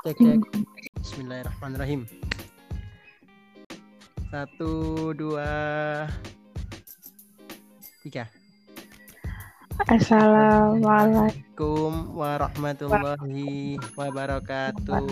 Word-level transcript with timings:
cek 0.00 0.16
cek 0.16 0.40
Bismillahirrahmanirrahim. 1.04 2.08
Satu 4.32 4.72
dua 5.12 5.52
tiga. 8.00 8.24
Assalamualaikum 9.84 12.16
warahmatullahi 12.16 13.76
wabarakatuh. 13.92 15.04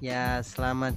ya 0.00 0.40
selamat 0.40 0.96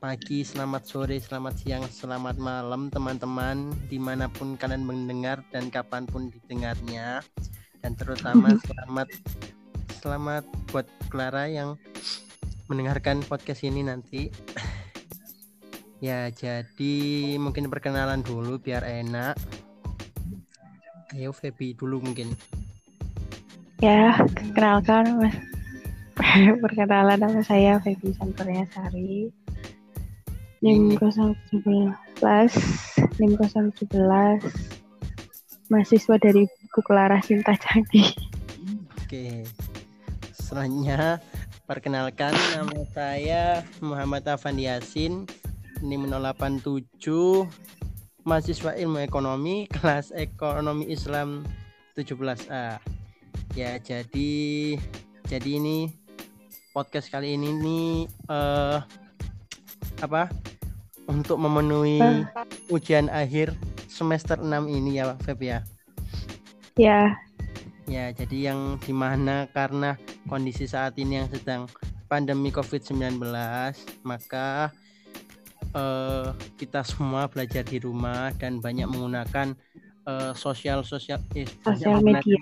pagi 0.00 0.48
selamat 0.48 0.88
sore 0.88 1.20
selamat 1.20 1.52
siang 1.60 1.84
selamat 1.84 2.40
malam 2.40 2.88
teman-teman 2.88 3.76
di 3.92 4.00
mana 4.00 4.24
pun 4.32 4.56
kalian 4.56 4.88
mendengar 4.88 5.44
dan 5.52 5.68
kapan 5.68 6.08
pun 6.08 6.32
didengarnya. 6.32 7.20
Dan 7.84 7.92
terutama 7.92 8.56
selamat 8.56 9.12
selamat 9.98 10.46
buat 10.70 10.86
Clara 11.10 11.50
yang 11.50 11.74
mendengarkan 12.70 13.18
podcast 13.26 13.66
ini 13.66 13.82
nanti. 13.82 14.30
ya, 16.06 16.30
jadi 16.30 16.94
mungkin 17.42 17.66
perkenalan 17.66 18.22
dulu 18.22 18.62
biar 18.62 18.86
enak. 18.86 19.34
Ayo 21.18 21.34
Feby 21.34 21.74
dulu 21.74 21.98
mungkin. 21.98 22.30
Ya, 23.82 24.14
kenalkan 24.54 25.18
Mas. 25.18 25.34
Perkenalan 26.62 27.18
nama 27.18 27.42
saya 27.42 27.82
Feby 27.82 28.14
Santoria 28.14 28.62
Sari. 28.70 29.34
NIM 30.58 30.98
017 30.98 31.62
NIM 33.18 33.32
017 33.38 33.86
mahasiswa 35.70 36.16
dari 36.18 36.42
Buku 36.50 36.80
Clara 36.82 37.22
Sinta 37.22 37.54
Candi. 37.54 38.02
Oke. 38.98 39.46
Selanjutnya 40.48 41.20
perkenalkan 41.68 42.32
nama 42.56 42.80
saya 42.96 43.60
Muhammad 43.84 44.24
Afandi 44.24 44.64
Yasin 44.64 45.28
ini 45.84 46.00
087 46.00 46.88
mahasiswa 48.24 48.72
ilmu 48.72 48.96
ekonomi 49.04 49.68
kelas 49.76 50.08
ekonomi 50.16 50.88
Islam 50.88 51.44
17A. 52.00 52.80
Ya, 53.52 53.76
jadi 53.76 54.32
jadi 55.28 55.50
ini 55.60 55.92
podcast 56.72 57.12
kali 57.12 57.36
ini 57.36 57.52
nih 57.52 58.08
uh, 58.32 58.80
apa? 60.00 60.32
Untuk 61.12 61.36
memenuhi 61.36 62.24
ujian 62.72 63.12
akhir 63.12 63.52
semester 63.84 64.40
6 64.40 64.48
ini 64.64 64.96
ya, 64.96 65.12
Feb 65.28 65.44
ya. 65.44 65.60
Ya. 66.80 67.27
Ya, 67.88 68.12
jadi 68.12 68.52
yang 68.52 68.76
di 68.84 68.92
mana 68.92 69.48
karena 69.56 69.96
kondisi 70.28 70.68
saat 70.68 70.92
ini 71.00 71.24
yang 71.24 71.28
sedang 71.32 71.64
pandemi 72.04 72.52
COVID-19, 72.52 73.16
maka 74.04 74.68
uh, 75.72 76.36
kita 76.60 76.84
semua 76.84 77.32
belajar 77.32 77.64
di 77.64 77.80
rumah 77.80 78.28
dan 78.36 78.60
banyak 78.60 78.84
menggunakan 78.88 79.56
uh, 80.04 80.32
sosial 80.36 80.84
sosial 80.84 81.20
eh, 81.32 81.48
sosial 81.64 82.00
media 82.04 82.36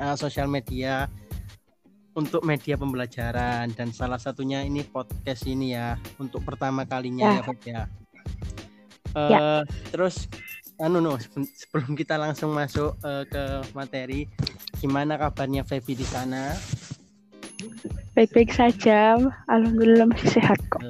uh, 0.00 0.16
sosial 0.16 0.48
media 0.48 1.08
untuk 2.16 2.42
media 2.42 2.74
pembelajaran 2.74 3.70
dan 3.76 3.94
salah 3.94 4.18
satunya 4.18 4.66
ini 4.66 4.82
podcast 4.82 5.46
ini 5.46 5.76
ya 5.76 5.94
untuk 6.18 6.42
pertama 6.42 6.82
kalinya 6.82 7.38
ya, 7.38 7.42
ya 7.44 7.54
ya. 7.62 7.82
Uh, 9.14 9.30
ya. 9.30 9.40
Terus 9.94 10.26
anu 10.78 10.98
no 11.02 11.14
sebelum 11.54 11.94
kita 11.94 12.18
langsung 12.18 12.54
masuk 12.54 12.94
uh, 13.02 13.22
ke 13.26 13.42
materi 13.74 14.30
gimana 14.78 15.18
kabarnya 15.18 15.66
Febi 15.66 15.98
di 15.98 16.06
sana? 16.06 16.54
Baik-baik 18.14 18.50
saja, 18.54 19.18
alhamdulillah 19.50 20.06
masih 20.10 20.38
sehat 20.38 20.58
kok. 20.70 20.82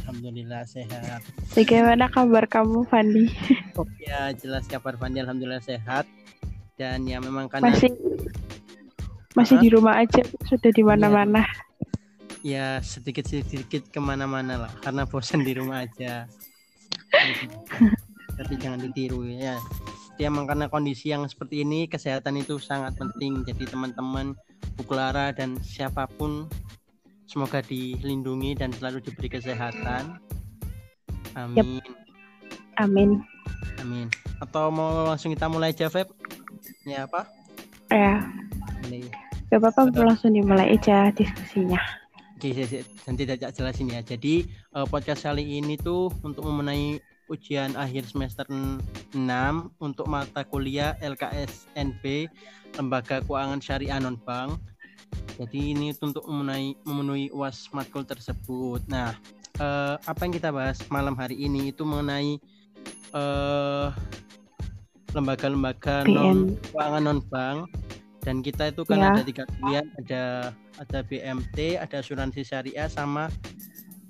Alhamdulillah 0.00 0.64
sehat. 0.64 1.20
Bagaimana 1.56 2.08
kabar 2.08 2.44
kamu, 2.48 2.84
Fandi? 2.88 3.28
Oh, 3.76 3.88
ya, 4.00 4.32
jelas 4.36 4.64
kabar 4.68 4.96
Fandi 4.96 5.20
alhamdulillah 5.20 5.64
sehat. 5.64 6.08
Dan 6.76 7.04
ya 7.04 7.20
memang 7.20 7.48
karena 7.52 7.72
masih 7.72 7.92
masih 9.36 9.60
di 9.60 9.68
rumah 9.68 10.00
aja, 10.00 10.24
sudah 10.48 10.72
di 10.72 10.80
mana-mana. 10.80 11.44
Ya, 12.40 12.80
ya 12.80 12.84
sedikit-sedikit 12.84 13.92
ke 13.92 14.00
mana-mana 14.00 14.68
lah, 14.68 14.72
karena 14.80 15.04
bosan 15.04 15.44
di 15.44 15.52
rumah 15.52 15.84
aja. 15.84 16.24
Tapi 18.40 18.54
jangan 18.56 18.80
ditiru 18.80 19.28
ya. 19.28 19.60
Memang 20.20 20.44
karena 20.44 20.68
kondisi 20.68 21.08
yang 21.08 21.24
seperti 21.24 21.64
ini, 21.64 21.88
kesehatan 21.88 22.36
itu 22.36 22.60
sangat 22.60 22.92
penting. 23.00 23.40
Jadi 23.48 23.64
teman-teman 23.64 24.36
Bu 24.76 24.84
Clara 24.84 25.32
dan 25.32 25.56
siapa 25.64 26.04
pun 26.04 26.44
semoga 27.24 27.64
dilindungi 27.64 28.52
dan 28.52 28.68
selalu 28.76 29.00
diberi 29.00 29.32
kesehatan. 29.32 30.20
Amin. 31.40 31.80
Yep. 31.80 31.96
Amin. 32.84 33.10
Amin. 33.80 34.06
Atau 34.44 34.68
mau 34.68 35.08
langsung 35.08 35.32
kita 35.32 35.48
mulai 35.48 35.72
aja, 35.72 35.88
Feb? 35.88 36.12
Ya 36.84 37.08
apa? 37.08 37.24
Ya. 37.88 38.20
Ini. 38.88 39.08
Gak 39.50 39.66
apa-apa, 39.66 40.14
langsung 40.14 40.36
dimulai 40.36 40.78
aja 40.78 41.10
diskusinya. 41.10 41.80
Oke, 42.40 42.56
nanti 43.04 43.28
tidak 43.28 43.52
jelasin 43.52 43.92
ya. 43.92 44.00
Jadi 44.00 44.48
uh, 44.72 44.88
podcast 44.88 45.28
kali 45.28 45.60
ini 45.60 45.76
tuh 45.76 46.08
untuk 46.24 46.46
memenai 46.46 46.96
ujian 47.30 47.78
akhir 47.78 48.10
semester 48.10 48.44
6 48.50 49.14
untuk 49.78 50.10
mata 50.10 50.42
kuliah 50.42 50.98
LKSNB 50.98 52.26
Lembaga 52.74 53.22
Keuangan 53.22 53.62
Syariah 53.62 54.02
Non 54.02 54.18
Bank. 54.20 54.58
Jadi 55.38 55.72
ini 55.72 55.94
untuk 56.02 56.26
memenuhi, 56.28 56.76
memenuhi 56.84 57.26
UAS 57.32 57.72
matkul 57.72 58.04
tersebut. 58.04 58.84
Nah, 58.90 59.16
eh, 59.56 59.96
apa 59.96 60.20
yang 60.26 60.34
kita 60.34 60.50
bahas 60.52 60.82
malam 60.92 61.16
hari 61.16 61.38
ini 61.38 61.72
itu 61.72 61.86
mengenai 61.86 62.36
eh, 63.14 63.88
lembaga-lembaga 65.14 66.06
non 66.06 66.54
keuangan 66.70 67.02
non 67.02 67.20
bank 67.26 67.66
dan 68.22 68.44
kita 68.44 68.70
itu 68.70 68.86
kan 68.86 68.98
ya. 69.00 69.10
ada 69.10 69.22
tiga 69.26 69.44
pilihan 69.48 69.86
ada 69.98 70.22
ada 70.78 70.98
BMT 71.02 71.80
ada 71.80 71.96
asuransi 71.98 72.46
syariah 72.46 72.86
sama 72.86 73.26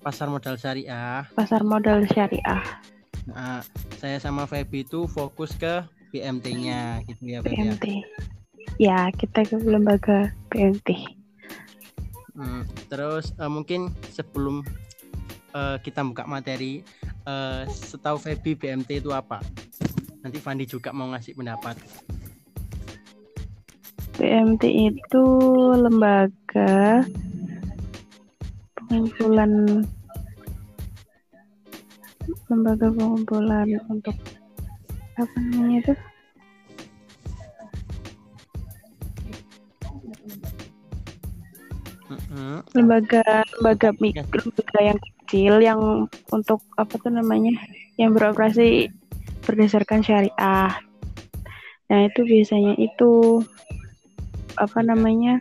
pasar 0.04 0.28
modal 0.28 0.60
syariah 0.60 1.24
pasar 1.32 1.64
modal 1.64 2.04
syariah 2.10 2.60
nah 3.34 3.62
saya 3.98 4.18
sama 4.18 4.44
Feby 4.44 4.86
itu 4.86 5.06
fokus 5.10 5.54
ke 5.54 5.82
BMT-nya 6.10 7.06
gitu 7.06 7.22
ya 7.26 7.38
Feby 7.42 7.54
BMT 7.56 7.86
ya 7.88 8.04
ya 8.80 8.98
kita 9.14 9.46
ke 9.46 9.56
lembaga 9.62 10.34
BMT 10.50 10.88
hmm, 12.34 12.62
terus 12.90 13.32
uh, 13.38 13.48
mungkin 13.48 13.94
sebelum 14.10 14.66
uh, 15.54 15.76
kita 15.82 16.02
buka 16.06 16.26
materi 16.26 16.82
uh, 17.26 17.66
setahu 17.68 18.20
Feby 18.20 18.56
BMT 18.56 19.04
itu 19.04 19.10
apa? 19.10 19.42
Nanti 20.20 20.38
Fandi 20.38 20.64
juga 20.68 20.92
mau 20.92 21.08
ngasih 21.10 21.36
pendapat. 21.36 21.76
BMT 24.20 24.64
itu 24.68 25.24
lembaga 25.80 27.00
pengumpulan 28.76 29.80
lembaga 32.48 32.86
pengumpulan 32.90 33.68
untuk 33.90 34.16
apa 35.18 35.36
namanya 35.38 35.78
itu? 35.84 35.94
Lembaga 42.74 43.22
lembaga 43.58 43.88
mikro 43.98 44.38
lembaga 44.42 44.80
yang 44.82 44.98
kecil 44.98 45.54
yang 45.62 45.80
untuk 46.34 46.62
apa 46.74 46.94
tuh 46.98 47.12
namanya 47.14 47.54
yang 47.98 48.14
beroperasi 48.14 48.90
berdasarkan 49.46 50.02
syariah. 50.02 50.74
Nah 51.90 52.00
itu 52.06 52.22
biasanya 52.22 52.78
itu 52.78 53.42
apa 54.58 54.82
namanya 54.82 55.38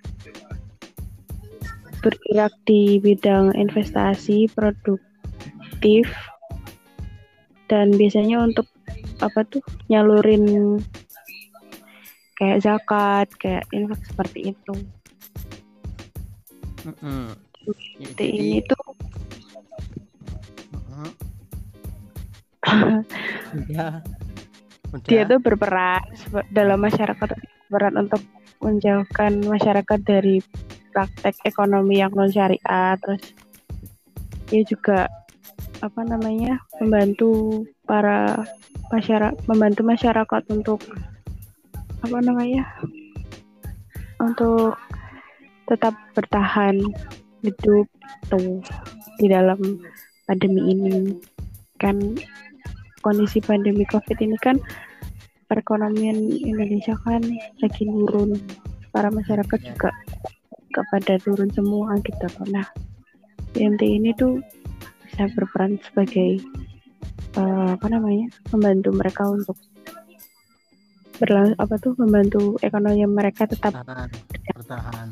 bergerak 2.00 2.54
di 2.64 2.98
bidang 3.02 3.52
investasi 3.58 4.48
produktif 4.56 6.08
dan 7.70 7.94
biasanya 7.94 8.42
untuk 8.42 8.66
apa 9.22 9.46
tuh 9.46 9.62
nyalurin 9.88 10.78
kayak 12.40 12.66
zakat 12.66 13.28
kayak 13.38 13.64
infak 13.70 14.02
seperti 14.10 14.56
itu. 14.58 14.74
Mm-hmm. 16.88 17.26
Jadi, 18.00 18.26
ini 18.32 18.60
tuh. 18.64 18.84
Ya, 23.70 24.00
dia 25.10 25.22
tuh 25.28 25.40
berperan 25.44 26.02
dalam 26.50 26.80
masyarakat 26.82 27.30
berat 27.70 27.94
untuk 27.94 28.24
menjauhkan 28.64 29.44
masyarakat 29.44 30.00
dari 30.02 30.42
praktek 30.96 31.36
ekonomi 31.46 32.02
yang 32.02 32.16
non 32.16 32.32
syariah. 32.32 32.96
Terus 32.98 33.24
dia 34.50 34.62
juga 34.66 35.00
apa 35.80 36.02
namanya 36.04 36.60
membantu 36.84 37.64
para 37.88 38.44
masyarakat 38.92 39.36
membantu 39.48 39.82
masyarakat 39.88 40.44
untuk 40.52 40.80
apa 42.04 42.18
namanya 42.20 42.64
untuk 44.20 44.76
tetap 45.70 45.96
bertahan 46.18 46.82
hidup 47.46 47.88
tuh 48.28 48.60
di 49.22 49.28
dalam 49.32 49.60
pandemi 50.28 50.76
ini. 50.76 51.16
Kan 51.80 52.20
kondisi 53.00 53.40
pandemi 53.40 53.88
covid 53.88 54.20
ini 54.20 54.36
kan 54.44 54.60
perekonomian 55.48 56.18
Indonesia 56.44 56.98
kan 57.06 57.24
lagi 57.64 57.84
turun. 57.88 58.36
Para 58.90 59.14
masyarakat 59.14 59.60
juga 59.62 59.94
kepada 60.74 61.22
turun 61.22 61.54
semua 61.54 61.94
gitu. 62.02 62.28
Nah 62.50 62.66
BMT 63.54 63.82
ini 63.86 64.12
tuh 64.18 64.42
bisa 65.20 65.36
berperan 65.36 65.76
sebagai 65.84 66.40
uh, 67.36 67.76
apa 67.76 67.92
namanya 67.92 68.32
membantu 68.56 68.96
mereka 68.96 69.28
untuk 69.28 69.60
berlangsung 71.20 71.60
apa 71.60 71.76
tuh 71.76 71.92
membantu 72.00 72.56
ekonomi 72.64 73.04
mereka 73.04 73.44
tetap 73.44 73.76
bertahan, 73.76 74.08
bertahan. 74.56 75.08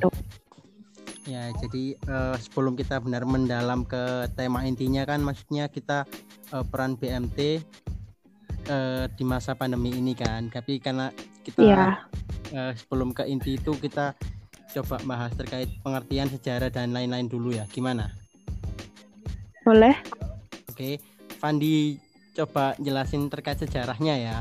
Ya, 1.27 1.51
jadi 1.59 2.00
uh, 2.07 2.39
sebelum 2.39 2.80
kita 2.80 3.04
benar 3.04 3.27
mendalam 3.27 3.83
ke 3.83 4.31
tema 4.39 4.63
intinya 4.63 5.04
kan 5.04 5.19
maksudnya 5.19 5.68
kita 5.68 6.07
uh, 6.56 6.63
peran 6.63 6.95
BMT 6.95 7.59
uh, 8.71 9.12
di 9.12 9.24
masa 9.27 9.59
pandemi 9.59 9.92
ini 9.92 10.15
kan. 10.15 10.48
Tapi 10.48 10.80
karena 10.80 11.12
kita 11.44 11.59
yeah. 11.68 12.00
uh, 12.56 12.71
sebelum 12.80 13.12
ke 13.12 13.27
inti 13.27 13.59
itu 13.59 13.75
kita 13.75 14.15
coba 14.71 15.04
bahas 15.04 15.36
terkait 15.36 15.68
pengertian 15.83 16.31
sejarah 16.31 16.71
dan 16.71 16.95
lain-lain 16.95 17.27
dulu 17.27 17.51
ya. 17.51 17.68
Gimana? 17.68 18.26
Boleh. 19.68 20.00
Oke, 20.72 20.96
Fandi 21.44 22.00
coba 22.31 22.72
jelasin 22.80 23.28
terkait 23.28 23.60
sejarahnya 23.60 24.16
ya. 24.16 24.38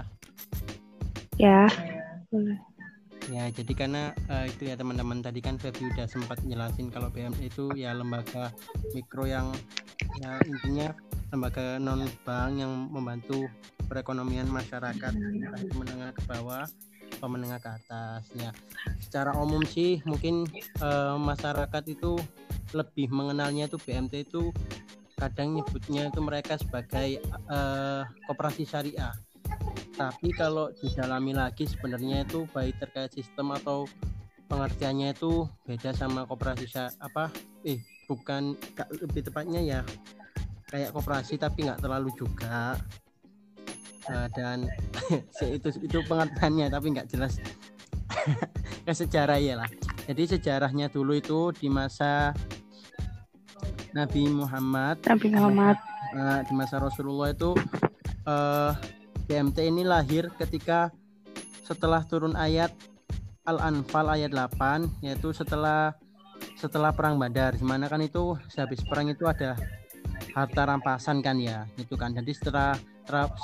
Ya, 1.34 1.67
boleh. 2.31 2.55
Ya, 3.26 3.50
jadi 3.50 3.75
karena 3.75 4.14
uh, 4.31 4.46
itu 4.46 4.70
ya 4.70 4.78
teman-teman 4.78 5.19
tadi 5.19 5.43
kan 5.43 5.58
Febi 5.58 5.90
udah 5.90 6.06
sempat 6.06 6.38
jelasin 6.46 6.94
kalau 6.94 7.11
BMT 7.11 7.50
itu 7.50 7.75
ya 7.75 7.90
lembaga 7.90 8.55
mikro 8.94 9.26
yang 9.26 9.50
ya 10.23 10.38
intinya 10.46 10.94
lembaga 11.34 11.82
non 11.82 12.06
bank 12.23 12.62
yang 12.62 12.87
membantu 12.87 13.50
perekonomian 13.90 14.46
masyarakat 14.46 15.11
entah 15.11 15.62
menengah 15.75 16.14
ke 16.14 16.23
bawah 16.31 16.70
atau 17.19 17.26
menengah 17.26 17.58
ke 17.58 17.70
atas 17.75 18.31
ya. 18.38 18.55
Secara 19.02 19.34
umum 19.34 19.67
sih 19.67 19.99
mungkin 20.06 20.46
uh, 20.78 21.19
masyarakat 21.19 21.82
itu 21.90 22.14
lebih 22.75 23.11
mengenalnya 23.11 23.67
itu 23.67 23.78
BMT 23.78 24.31
itu 24.31 24.55
kadang 25.16 25.56
nyebutnya 25.56 26.12
itu 26.12 26.20
mereka 26.20 26.60
sebagai 26.60 27.24
uh, 27.48 28.04
koperasi 28.28 28.68
syariah. 28.68 29.16
Tapi 29.96 30.28
kalau 30.36 30.68
didalami 30.76 31.32
lagi 31.32 31.64
sebenarnya 31.64 32.28
itu 32.28 32.44
baik 32.52 32.76
terkait 32.76 33.16
sistem 33.16 33.56
atau 33.56 33.88
pengertiannya 34.46 35.16
itu 35.16 35.48
beda 35.64 35.90
sama 35.96 36.28
koperasi 36.28 36.68
apa 37.02 37.32
eh 37.66 37.82
bukan 38.06 38.54
lebih 39.02 39.26
tepatnya 39.26 39.58
ya 39.64 39.80
kayak 40.70 40.94
koperasi 40.94 41.40
tapi 41.40 41.66
nggak 41.66 41.80
terlalu 41.80 42.12
juga. 42.14 42.76
Uh, 44.06 44.30
dan 44.38 44.70
itu 45.56 45.68
itu 45.82 45.98
pengertiannya 46.06 46.70
tapi 46.70 46.86
nggak 46.92 47.08
jelas. 47.08 47.40
Ke 48.86 48.92
sejarah 48.94 49.40
ya 49.42 49.58
lah 49.58 49.70
jadi 50.06 50.38
sejarahnya 50.38 50.86
dulu 50.86 51.18
itu 51.18 51.50
di 51.58 51.66
masa 51.66 52.30
Nabi 53.96 54.28
Muhammad. 54.28 55.00
Nabi 55.08 55.32
Muhammad. 55.32 55.76
Uh, 56.12 56.40
di 56.44 56.52
masa 56.52 56.76
Rasulullah 56.76 57.32
itu 57.32 57.56
uh, 58.28 58.76
BMT 59.25 59.72
ini 59.72 59.88
lahir 59.88 60.28
ketika 60.37 60.93
setelah 61.64 62.04
turun 62.04 62.37
ayat 62.37 62.70
Al-Anfal 63.48 64.06
ayat 64.12 64.31
8 64.31 65.02
yaitu 65.02 65.32
setelah 65.32 65.96
setelah 66.60 66.93
perang 66.93 67.16
Badar 67.16 67.56
di 67.56 67.64
mana 67.64 67.88
kan 67.88 68.04
itu 68.04 68.37
sehabis 68.52 68.84
perang 68.84 69.08
itu 69.08 69.25
ada 69.25 69.56
harta 70.37 70.62
rampasan 70.69 71.25
kan 71.25 71.40
ya 71.40 71.64
itu 71.81 71.96
kan. 71.96 72.12
Jadi 72.12 72.37
setelah 72.37 72.76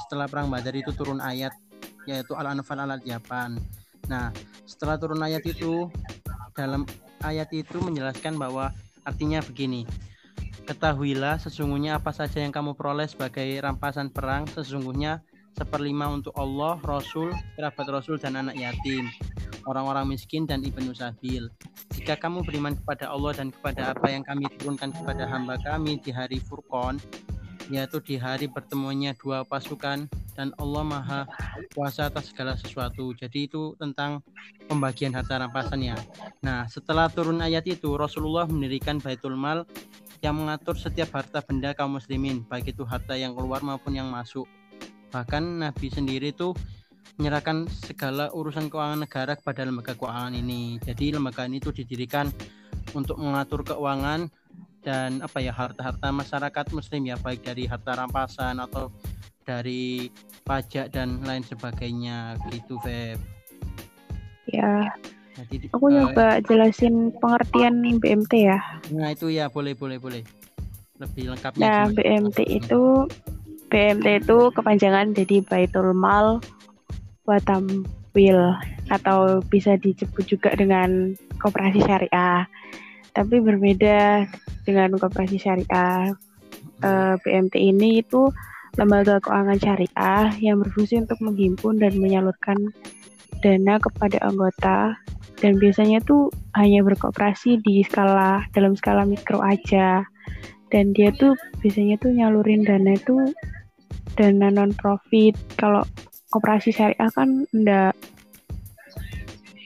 setelah 0.04 0.28
perang 0.28 0.52
Badar 0.52 0.76
itu 0.76 0.92
turun 0.92 1.24
ayat 1.24 1.56
yaitu 2.04 2.36
Al-Anfal 2.36 2.76
ayat 2.76 3.00
8 3.00 3.56
nah 4.10 4.34
setelah 4.66 4.98
turun 4.98 5.22
ayat 5.22 5.46
itu 5.46 5.88
dalam 6.52 6.84
ayat 7.24 7.48
itu 7.54 7.78
menjelaskan 7.78 8.34
bahwa 8.34 8.74
artinya 9.06 9.38
begini 9.38 9.86
Ketahuilah 10.62 11.42
sesungguhnya 11.42 11.98
apa 11.98 12.14
saja 12.14 12.38
yang 12.38 12.54
kamu 12.54 12.78
peroleh 12.78 13.10
sebagai 13.10 13.44
rampasan 13.58 14.14
perang 14.14 14.46
sesungguhnya 14.46 15.20
seperlima 15.52 16.08
untuk 16.08 16.32
Allah, 16.38 16.80
Rasul, 16.80 17.34
kerabat 17.58 17.86
Rasul 17.90 18.16
dan 18.16 18.40
anak 18.40 18.56
yatim, 18.56 19.10
orang-orang 19.68 20.16
miskin 20.16 20.48
dan 20.48 20.64
ibnu 20.64 20.96
sabil. 20.96 21.50
Jika 21.92 22.16
kamu 22.16 22.46
beriman 22.46 22.78
kepada 22.78 23.12
Allah 23.12 23.36
dan 23.36 23.52
kepada 23.52 23.92
apa 23.92 24.08
yang 24.08 24.24
kami 24.24 24.48
turunkan 24.56 24.96
kepada 24.96 25.28
hamba 25.28 25.60
kami 25.60 26.00
di 26.00 26.08
hari 26.08 26.40
Furqan, 26.40 26.96
yaitu 27.68 28.00
di 28.02 28.16
hari 28.16 28.48
bertemuannya 28.48 29.14
dua 29.20 29.44
pasukan 29.46 30.08
dan 30.32 30.48
Allah 30.56 30.82
Maha 30.82 31.20
Kuasa 31.72 32.08
atas 32.08 32.32
segala 32.32 32.56
sesuatu. 32.56 33.12
Jadi 33.16 33.48
itu 33.48 33.76
tentang 33.76 34.24
pembagian 34.68 35.12
harta 35.12 35.40
rampasannya. 35.40 35.96
Nah, 36.44 36.68
setelah 36.68 37.08
turun 37.08 37.40
ayat 37.40 37.64
itu 37.68 37.96
Rasulullah 37.96 38.48
mendirikan 38.48 39.00
Baitul 39.00 39.36
Mal 39.36 39.64
yang 40.22 40.38
mengatur 40.38 40.78
setiap 40.78 41.18
harta 41.18 41.42
benda 41.42 41.74
kaum 41.74 41.98
muslimin, 41.98 42.46
baik 42.46 42.70
itu 42.70 42.86
harta 42.86 43.18
yang 43.18 43.34
keluar 43.34 43.58
maupun 43.60 43.98
yang 43.98 44.06
masuk. 44.06 44.46
Bahkan 45.10 45.66
Nabi 45.66 45.90
sendiri 45.90 46.30
itu 46.30 46.54
menyerahkan 47.18 47.68
segala 47.68 48.30
urusan 48.32 48.70
keuangan 48.70 49.02
negara 49.02 49.34
kepada 49.34 49.66
lembaga 49.66 49.98
keuangan 49.98 50.32
ini. 50.32 50.78
Jadi 50.80 51.12
lembaga 51.12 51.44
ini 51.44 51.58
itu 51.58 51.74
didirikan 51.74 52.30
untuk 52.94 53.18
mengatur 53.18 53.66
keuangan 53.66 54.30
dan 54.82 55.20
apa 55.22 55.38
ya 55.42 55.50
harta-harta 55.50 56.08
masyarakat 56.10 56.66
muslim 56.70 57.02
ya 57.06 57.18
baik 57.18 57.42
dari 57.42 57.66
harta 57.66 57.98
rampasan 57.98 58.62
atau 58.62 58.94
dari 59.42 60.06
pajak 60.46 60.94
dan 60.94 61.18
lain 61.26 61.42
sebagainya. 61.42 62.38
Gitu 62.48 62.78
Feb. 62.78 63.18
Ya 64.48 64.86
jadi, 65.32 65.66
aku 65.72 65.86
uh, 65.88 65.92
nyoba 65.92 66.26
jelasin 66.44 67.12
pengertian 67.16 67.80
BMT 68.00 68.32
ya. 68.52 68.58
Nah 68.92 69.12
itu 69.12 69.32
ya 69.32 69.48
boleh 69.48 69.72
boleh 69.72 69.96
boleh. 69.96 70.22
Lebih 71.00 71.34
lengkapnya 71.34 71.62
nah 71.62 71.82
BMT 71.90 72.38
itu 72.46 73.08
BMT 73.72 74.06
itu 74.22 74.38
kepanjangan 74.52 75.16
jadi 75.16 75.40
Baitul 75.48 75.96
Mal 75.96 76.44
Watamwil 77.24 78.40
atau 78.92 79.40
bisa 79.48 79.80
disebut 79.80 80.28
juga 80.28 80.52
dengan 80.52 81.16
koperasi 81.40 81.80
syariah. 81.80 82.44
Tapi 83.16 83.40
berbeda 83.40 84.28
dengan 84.68 84.92
koperasi 85.00 85.40
syariah. 85.40 86.12
E, 86.82 86.90
eh, 86.90 87.14
BMT 87.24 87.54
ini 87.56 88.04
itu 88.04 88.28
lembaga 88.76 89.20
keuangan 89.20 89.58
syariah 89.60 90.32
yang 90.40 90.60
berfungsi 90.60 91.00
untuk 91.00 91.20
menghimpun 91.20 91.80
dan 91.80 91.96
menyalurkan 92.00 92.72
dana 93.42 93.76
kepada 93.82 94.22
anggota 94.22 94.96
dan 95.42 95.58
biasanya 95.58 95.98
tuh 96.06 96.30
hanya 96.54 96.86
berkooperasi 96.86 97.58
di 97.66 97.82
skala 97.82 98.46
dalam 98.54 98.78
skala 98.78 99.02
mikro 99.02 99.42
aja. 99.42 100.06
Dan 100.70 100.94
dia 100.96 101.12
tuh 101.12 101.36
biasanya 101.60 102.00
tuh 102.00 102.14
nyalurin 102.14 102.64
dana 102.64 102.96
itu 102.96 103.34
dana 104.16 104.48
non 104.48 104.72
profit 104.72 105.36
kalau 105.58 105.84
operasi 106.32 106.72
syariah 106.72 107.10
kan 107.12 107.44
enggak 107.52 107.92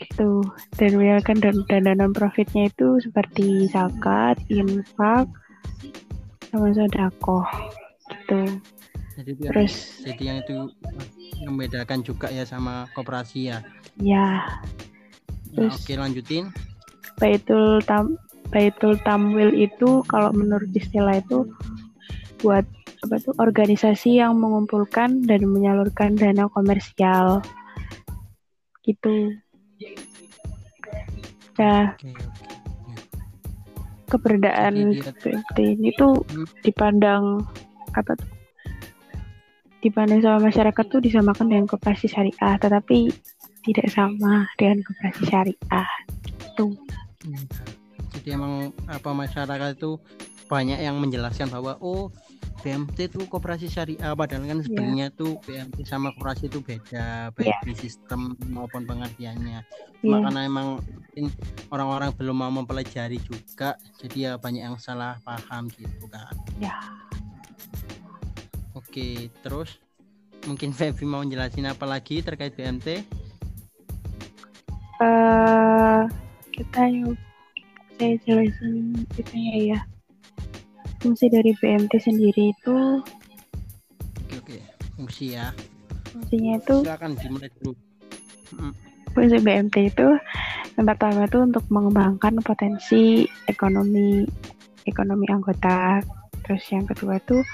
itu 0.02 0.42
dan 0.80 0.96
ya 0.98 1.20
kan 1.20 1.38
dan 1.38 1.62
dana 1.68 1.92
non 1.94 2.16
profitnya 2.16 2.72
itu 2.72 2.98
seperti 2.98 3.68
zakat, 3.70 4.40
infak, 4.48 5.28
sama 6.48 6.72
sodako 6.72 7.44
gitu. 8.10 8.40
Jadi 9.16 9.30
terus 9.48 9.72
jadi 10.04 10.22
yang 10.24 10.38
itu 10.44 10.56
membedakan 11.44 12.00
juga 12.00 12.32
ya 12.32 12.48
sama 12.48 12.88
koperasi 12.96 13.52
ya. 13.52 13.58
Ya. 14.00 14.46
Terus 15.52 15.76
nah, 15.76 15.82
oke 15.82 15.92
lanjutin. 15.96 16.44
Baitul 17.16 17.80
tam 17.84 18.16
Baitul 18.50 18.94
Tamwil 19.02 19.50
itu 19.58 20.06
kalau 20.06 20.30
menurut 20.30 20.70
istilah 20.70 21.18
itu 21.18 21.50
buat 22.40 22.62
apa 23.06 23.16
tuh 23.22 23.34
organisasi 23.38 24.22
yang 24.22 24.38
mengumpulkan 24.38 25.26
dan 25.26 25.46
menyalurkan 25.46 26.14
dana 26.14 26.46
komersial 26.50 27.42
gitu. 28.86 29.34
Nah, 31.56 31.96
keberadaan 34.06 34.94
seperti 35.02 35.62
ini 35.74 35.90
tuh 35.98 36.22
hmm. 36.22 36.46
dipandang 36.62 37.42
apa 37.96 38.14
tuh? 38.14 38.35
Dipandang 39.86 40.18
sama 40.18 40.50
masyarakat 40.50 40.84
tuh 40.90 40.98
disamakan 40.98 41.46
dengan 41.46 41.66
koperasi 41.70 42.10
syariah, 42.10 42.58
tetapi 42.58 43.14
tidak 43.62 43.86
sama 43.94 44.50
dengan 44.58 44.82
koperasi 44.82 45.22
syariah. 45.30 45.90
Tuh. 46.58 46.74
Hmm. 47.22 47.46
Jadi 48.18 48.28
emang 48.34 48.74
apa 48.90 49.14
masyarakat 49.14 49.78
itu 49.78 49.94
banyak 50.50 50.82
yang 50.82 50.98
menjelaskan 50.98 51.46
bahwa 51.54 51.78
oh 51.78 52.10
BMT 52.66 53.14
itu 53.14 53.20
koperasi 53.30 53.70
syariah 53.70 54.10
padahal 54.18 54.42
kan 54.42 54.58
Iya. 54.58 54.66
sebenarnya 54.66 55.06
tuh 55.14 55.38
BMT 55.46 55.86
sama 55.86 56.10
koperasi 56.18 56.50
itu 56.50 56.58
beda 56.58 57.30
baik 57.38 57.46
Iya. 57.46 57.58
di 57.62 57.74
sistem 57.78 58.34
maupun 58.50 58.82
pengertiannya 58.82 59.62
cuma 60.02 60.18
karena 60.26 60.40
emang 60.50 60.82
orang-orang 61.70 62.10
belum 62.18 62.34
mau 62.34 62.50
mempelajari 62.50 63.22
juga 63.22 63.78
jadi 64.02 64.16
ya 64.18 64.32
banyak 64.38 64.62
yang 64.66 64.78
salah 64.82 65.18
paham 65.22 65.70
gitu 65.78 66.10
kan 66.10 66.34
Ya. 66.58 66.74
Oke 68.96 69.28
terus 69.44 69.76
mungkin 70.48 70.72
Feby 70.76 71.04
mau 71.04 71.20
jelasin 71.20 71.68
apa 71.68 71.84
lagi 71.84 72.24
terkait 72.24 72.56
BMT 72.56 73.04
eh 75.04 76.02
kita 76.56 76.88
yuk. 76.88 77.20
Saya 78.00 78.16
jelasin 78.24 79.04
itunya 79.20 79.76
ya 79.76 79.78
fungsi 81.04 81.28
dari 81.28 81.52
BMT 81.60 81.92
sendiri 82.00 82.56
itu 82.56 82.76
oke 84.32 84.36
oke. 84.40 84.56
Fungsi 84.96 85.36
ya. 85.36 85.52
fungsinya 86.16 86.56
itu 86.56 86.76
silakan 86.80 87.12
dimulai 87.20 87.52
dulu. 87.60 87.76
Mm, 88.56 88.72
fungsi 89.12 89.36
BMT 89.44 89.92
itu 89.92 90.08
yang 90.80 90.88
pertama 90.88 91.28
itu 91.28 91.38
untuk 91.44 91.64
mengembangkan 91.68 92.40
potensi 92.40 93.28
ekonomi 93.44 94.24
ekonomi 94.88 95.28
anggota. 95.28 96.00
Terus 96.48 96.64
yang 96.72 96.88
kedua 96.88 97.20
itu 97.20 97.44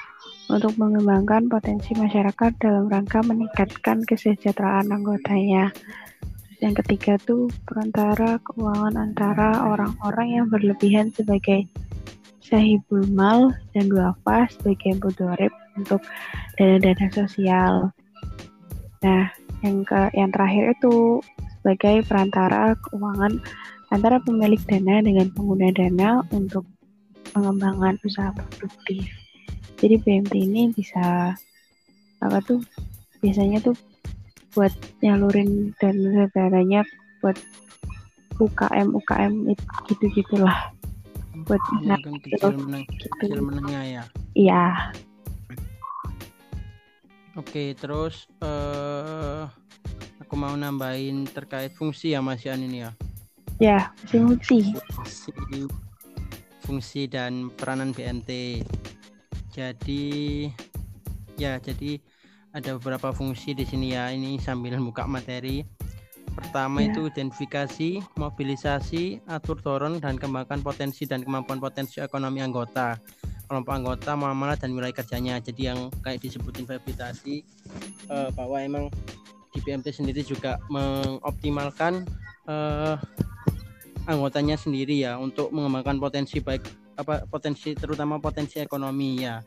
untuk 0.53 0.77
mengembangkan 0.77 1.49
potensi 1.49 1.97
masyarakat 1.97 2.53
dalam 2.61 2.93
rangka 2.93 3.25
meningkatkan 3.25 4.05
kesejahteraan 4.05 4.93
anggotanya 4.93 5.73
yang 6.61 6.77
ketiga 6.79 7.19
tuh 7.25 7.49
perantara 7.65 8.39
keuangan 8.45 8.95
antara 8.95 9.67
orang-orang 9.67 10.29
yang 10.39 10.47
berlebihan 10.53 11.09
sebagai 11.11 11.67
sahibul 12.45 13.03
mal 13.11 13.51
dan 13.73 13.89
duafa 13.89 14.47
sebagai 14.53 15.01
mudorib 15.01 15.51
untuk 15.75 16.05
dana-dana 16.61 17.09
sosial 17.11 17.91
nah 19.01 19.33
yang 19.65 19.83
ke 19.89 20.13
yang 20.13 20.31
terakhir 20.31 20.77
itu 20.77 21.19
sebagai 21.59 22.05
perantara 22.07 22.77
keuangan 22.87 23.41
antara 23.89 24.21
pemilik 24.21 24.61
dana 24.69 25.01
dengan 25.01 25.33
pengguna 25.33 25.69
dana 25.73 26.11
untuk 26.35 26.67
pengembangan 27.33 27.97
usaha 28.05 28.35
produktif. 28.35 29.22
Jadi 29.83 29.99
BMT 29.99 30.33
ini 30.39 30.71
bisa 30.71 31.35
apa 32.23 32.39
tuh 32.47 32.63
biasanya 33.19 33.59
tuh 33.59 33.75
buat 34.55 34.71
nyalurin 35.03 35.75
dana 35.83 36.31
dananya 36.31 36.87
buat 37.19 37.35
UKM 38.39 38.95
UKM 38.95 39.51
gitu 39.91 40.07
gitulah 40.15 40.71
buat 41.49 41.59
nah, 41.83 41.99
magang 41.99 42.23
kecil 42.23 42.55
meneng 42.55 42.85
kecil 42.87 43.39
menengah 43.43 43.83
ya. 43.83 44.05
Iya. 44.39 44.65
Oke, 47.35 47.73
terus 47.75 48.29
eh 48.45 49.49
aku 50.21 50.35
mau 50.37 50.53
nambahin 50.53 51.25
terkait 51.27 51.73
fungsi 51.73 52.13
ya 52.13 52.21
Mas 52.21 52.45
Yan 52.45 52.61
ini 52.63 52.85
ya. 52.85 52.91
ya 53.59 53.79
fungsi. 54.05 54.77
Fungsi, 54.93 55.31
fungsi 56.63 57.03
dan 57.09 57.49
peranan 57.57 57.97
BMT. 57.97 58.61
Jadi 59.53 60.49
ya, 61.37 61.61
jadi 61.61 62.01
ada 62.53 62.77
beberapa 62.81 63.13
fungsi 63.13 63.53
di 63.53 63.65
sini 63.69 63.93
ya. 63.93 64.09
Ini 64.09 64.41
sambil 64.41 64.81
buka 64.81 65.05
materi. 65.05 65.65
Pertama 66.33 66.81
Ya. 66.81 66.89
itu 66.89 67.13
identifikasi, 67.13 68.01
mobilisasi, 68.17 69.21
atur 69.29 69.61
dorong 69.61 70.01
dan 70.01 70.17
kembangkan 70.17 70.65
potensi 70.65 71.05
dan 71.05 71.21
kemampuan 71.21 71.61
potensi 71.61 72.01
ekonomi 72.01 72.41
anggota 72.41 72.97
kelompok 73.53 73.75
anggota 73.77 74.17
muamalah 74.17 74.57
dan 74.57 74.73
wilayah 74.73 74.97
kerjanya 74.97 75.37
jadi 75.37 75.77
yang 75.77 75.93
kayak 76.01 76.25
disebutin 76.25 76.65
Febri 76.65 76.97
tadi 76.97 77.37
eh, 78.09 78.29
bahwa 78.33 78.57
emang 78.57 78.85
di 79.53 79.61
BMT 79.61 79.93
sendiri 79.93 80.25
juga 80.25 80.57
mengoptimalkan 80.73 82.09
eh, 82.49 82.97
anggotanya 84.09 84.57
sendiri 84.57 85.05
ya 85.05 85.21
untuk 85.21 85.53
mengembangkan 85.53 86.01
potensi 86.01 86.41
baik 86.41 86.65
apa 87.03 87.27
potensi 87.27 87.75
terutama 87.75 88.23
potensi 88.23 88.63
ekonomi 88.63 89.23
ya 89.27 89.43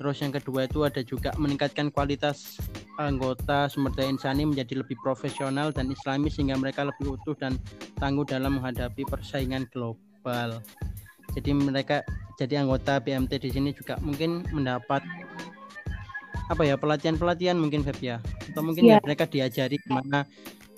terus 0.00 0.16
yang 0.24 0.32
kedua 0.32 0.64
itu 0.64 0.80
ada 0.80 1.04
juga 1.04 1.30
meningkatkan 1.36 1.92
kualitas 1.92 2.56
anggota 2.96 3.68
sumber 3.68 3.92
daya 3.92 4.08
insani 4.08 4.48
menjadi 4.48 4.80
lebih 4.80 4.96
profesional 5.04 5.72
dan 5.76 5.92
islami 5.92 6.32
sehingga 6.32 6.56
mereka 6.56 6.88
lebih 6.88 7.20
utuh 7.20 7.36
dan 7.36 7.60
tangguh 8.00 8.24
dalam 8.24 8.56
menghadapi 8.56 9.04
persaingan 9.04 9.68
global 9.68 10.64
jadi 11.36 11.50
mereka 11.52 12.00
jadi 12.40 12.64
anggota 12.64 12.96
BMT 12.96 13.32
di 13.44 13.50
sini 13.52 13.70
juga 13.76 14.00
mungkin 14.00 14.48
mendapat 14.48 15.04
apa 16.50 16.62
ya 16.66 16.74
pelatihan-pelatihan 16.74 17.54
mungkin 17.54 17.84
Feb 17.86 18.00
ya 18.00 18.16
atau 18.50 18.64
mungkin 18.64 18.88
Iya. 18.88 18.98
ya 18.98 19.04
mereka 19.04 19.24
diajari 19.28 19.76
gimana 19.84 20.24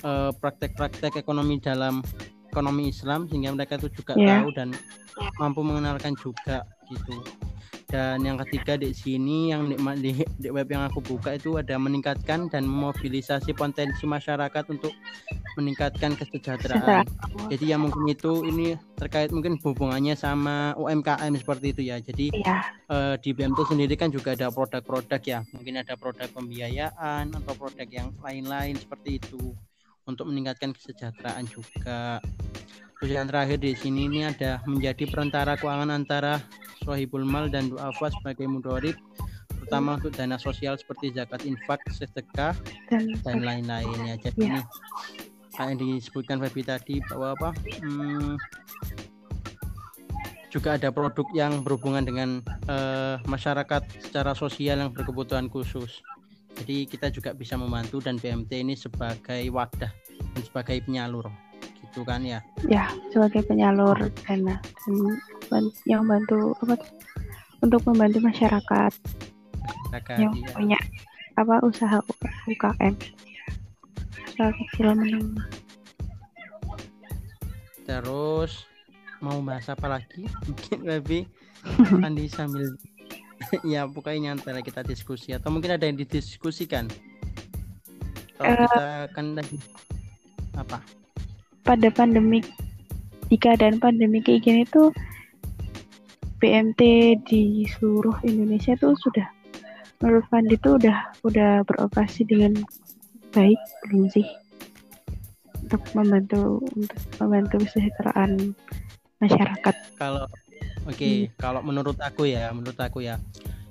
eh, 0.02 0.30
praktek-praktek 0.35 1.16
ekonomi 1.16 1.62
dalam 1.62 2.02
ekonomi 2.50 2.90
Islam 2.92 3.25
sehingga 3.30 3.54
mereka 3.56 3.80
itu 3.80 3.88
juga 4.02 4.18
Iya. 4.18 4.42
tahu 4.42 4.49
dan 4.52 4.68
mampu 5.40 5.61
mengenalkan 5.64 6.16
juga 6.19 6.64
gitu 6.90 7.23
dan 7.92 8.25
yang 8.25 8.40
ketiga 8.40 8.81
di 8.81 8.97
sini 8.97 9.52
yang 9.52 9.69
di, 9.69 9.76
di, 10.00 10.11
di 10.25 10.49
web 10.49 10.64
yang 10.73 10.88
aku 10.88 11.04
buka 11.04 11.37
itu 11.37 11.61
ada 11.61 11.76
meningkatkan 11.76 12.49
dan 12.49 12.64
memobilisasi 12.64 13.52
potensi 13.52 14.09
masyarakat 14.09 14.64
untuk 14.73 14.97
meningkatkan 15.61 16.16
kesejahteraan 16.16 17.04
jadi 17.52 17.76
yang 17.76 17.85
mungkin 17.85 18.09
itu 18.09 18.49
ini 18.49 18.81
terkait 18.97 19.28
mungkin 19.28 19.61
hubungannya 19.61 20.16
sama 20.16 20.73
UMKM 20.78 21.37
seperti 21.37 21.76
itu 21.76 21.83
ya. 21.90 22.00
Jadi 22.00 22.33
iya 22.33 22.64
eh, 22.88 23.14
di 23.21 23.31
BMT 23.37 23.61
sendiri 23.69 23.95
kan 23.99 24.09
juga 24.09 24.33
ada 24.33 24.49
produk-produk 24.49 25.21
ya. 25.21 25.40
Mungkin 25.52 25.81
ada 25.83 25.99
produk 25.99 26.28
pembiayaan 26.33 27.35
atau 27.35 27.52
produk 27.52 27.88
yang 27.92 28.09
lain-lain 28.25 28.78
seperti 28.78 29.21
itu 29.21 29.52
untuk 30.09 30.33
meningkatkan 30.33 30.73
kesejahteraan 30.73 31.45
juga. 31.50 32.25
Terus 33.02 33.18
yang 33.18 33.26
terakhir 33.26 33.59
di 33.59 33.75
sini 33.75 34.06
ini 34.06 34.23
ada 34.23 34.62
menjadi 34.62 35.11
perantara 35.11 35.59
keuangan 35.59 35.90
antara 35.90 36.38
sohibul 36.87 37.26
mal 37.26 37.50
dan 37.50 37.66
duafa 37.66 38.14
sebagai 38.14 38.47
mudorib 38.47 38.94
terutama 39.59 39.99
untuk 39.99 40.14
dana 40.14 40.38
sosial 40.38 40.78
seperti 40.78 41.11
zakat 41.11 41.42
infak, 41.42 41.82
sedekah, 41.90 42.54
dan 42.87 43.11
dan 43.26 43.42
lain-lain 43.42 43.90
ya. 44.06 44.14
Jadi 44.23 44.47
Iya. 44.47 44.62
ini 44.62 44.62
yang 45.59 45.99
disebutkan 45.99 46.38
Febi 46.47 46.62
tadi 46.62 46.94
bahwa 47.11 47.35
apa? 47.35 47.50
hmm, 47.82 48.38
juga 50.54 50.78
ada 50.78 50.94
produk 50.94 51.26
yang 51.35 51.66
berhubungan 51.66 52.06
dengan 52.06 52.38
eh, 52.71 53.18
masyarakat 53.26 53.82
secara 53.99 54.30
sosial 54.38 54.78
yang 54.78 54.94
berkebutuhan 54.94 55.50
khusus. 55.50 55.99
Jadi 56.54 56.87
kita 56.87 57.11
juga 57.11 57.35
bisa 57.35 57.59
membantu 57.59 57.99
dan 57.99 58.14
BMT 58.14 58.62
ini 58.62 58.78
sebagai 58.78 59.42
wadah 59.50 59.90
dan 60.38 60.42
sebagai 60.47 60.78
penyalur, 60.87 61.26
gitu 61.92 62.08
kan 62.08 62.25
ya. 62.25 62.40
ya 62.64 62.88
sebagai 63.12 63.44
penyalur 63.44 64.00
dana 64.25 64.56
dan 65.52 65.68
yang 65.84 66.08
bantu 66.08 66.56
apa 66.64 66.80
untuk 67.61 67.84
membantu 67.84 68.25
masyarakat 68.25 68.92
Masyarakat, 69.92 70.16
yang 70.16 70.32
iya. 70.32 70.49
punya 70.56 70.78
apa 71.37 71.61
usaha 71.61 72.00
UKM 72.49 72.96
usaha 74.32 74.50
kecil 74.56 74.96
menengah 74.96 75.44
Terus 77.82 78.64
mau 79.20 79.37
bahas 79.44 79.68
apa 79.68 79.84
lagi? 79.90 80.25
Mungkin 80.49 80.78
Febi 80.87 81.20
Andi 82.06 82.25
sambil 82.30 82.72
ya 83.68 83.84
pokoknya 83.84 84.32
nyantai 84.32 84.54
lah 84.56 84.64
kita 84.64 84.80
diskusi 84.87 85.34
atau 85.34 85.50
mungkin 85.52 85.76
ada 85.76 85.84
yang 85.84 85.99
didiskusikan. 85.99 86.88
Kalau 88.38 88.49
Eh. 88.49 88.58
kita 88.64 88.88
kan 89.12 89.26
lagi 89.37 89.58
apa? 90.56 90.78
Pada 91.62 91.88
pandemi 91.95 92.42
di 93.31 93.37
keadaan 93.38 93.81
pandemi 93.81 94.21
kayak 94.21 94.45
gini 94.45 94.62
tuh 94.69 94.92
BMT 96.42 96.81
di 97.31 97.64
seluruh 97.78 98.19
Indonesia 98.26 98.75
tuh 98.75 98.99
sudah 98.99 99.25
menurut 100.02 100.26
Fandi 100.26 100.59
tuh 100.59 100.76
udah 100.83 101.14
udah 101.23 101.62
beroperasi 101.62 102.26
dengan 102.26 102.59
baik 103.31 103.59
belum 103.87 104.11
sih? 104.11 104.26
Untuk 105.62 105.83
membantu 105.95 106.59
untuk 106.75 107.00
membantu 107.23 107.62
kesejahteraan 107.62 108.52
masyarakat. 109.23 109.75
Kalau 109.95 110.26
oke, 110.85 111.31
kalau 111.38 111.62
menurut 111.62 111.97
aku 112.02 112.26
ya, 112.26 112.50
menurut 112.50 112.76
aku 112.83 113.07
ya 113.07 113.23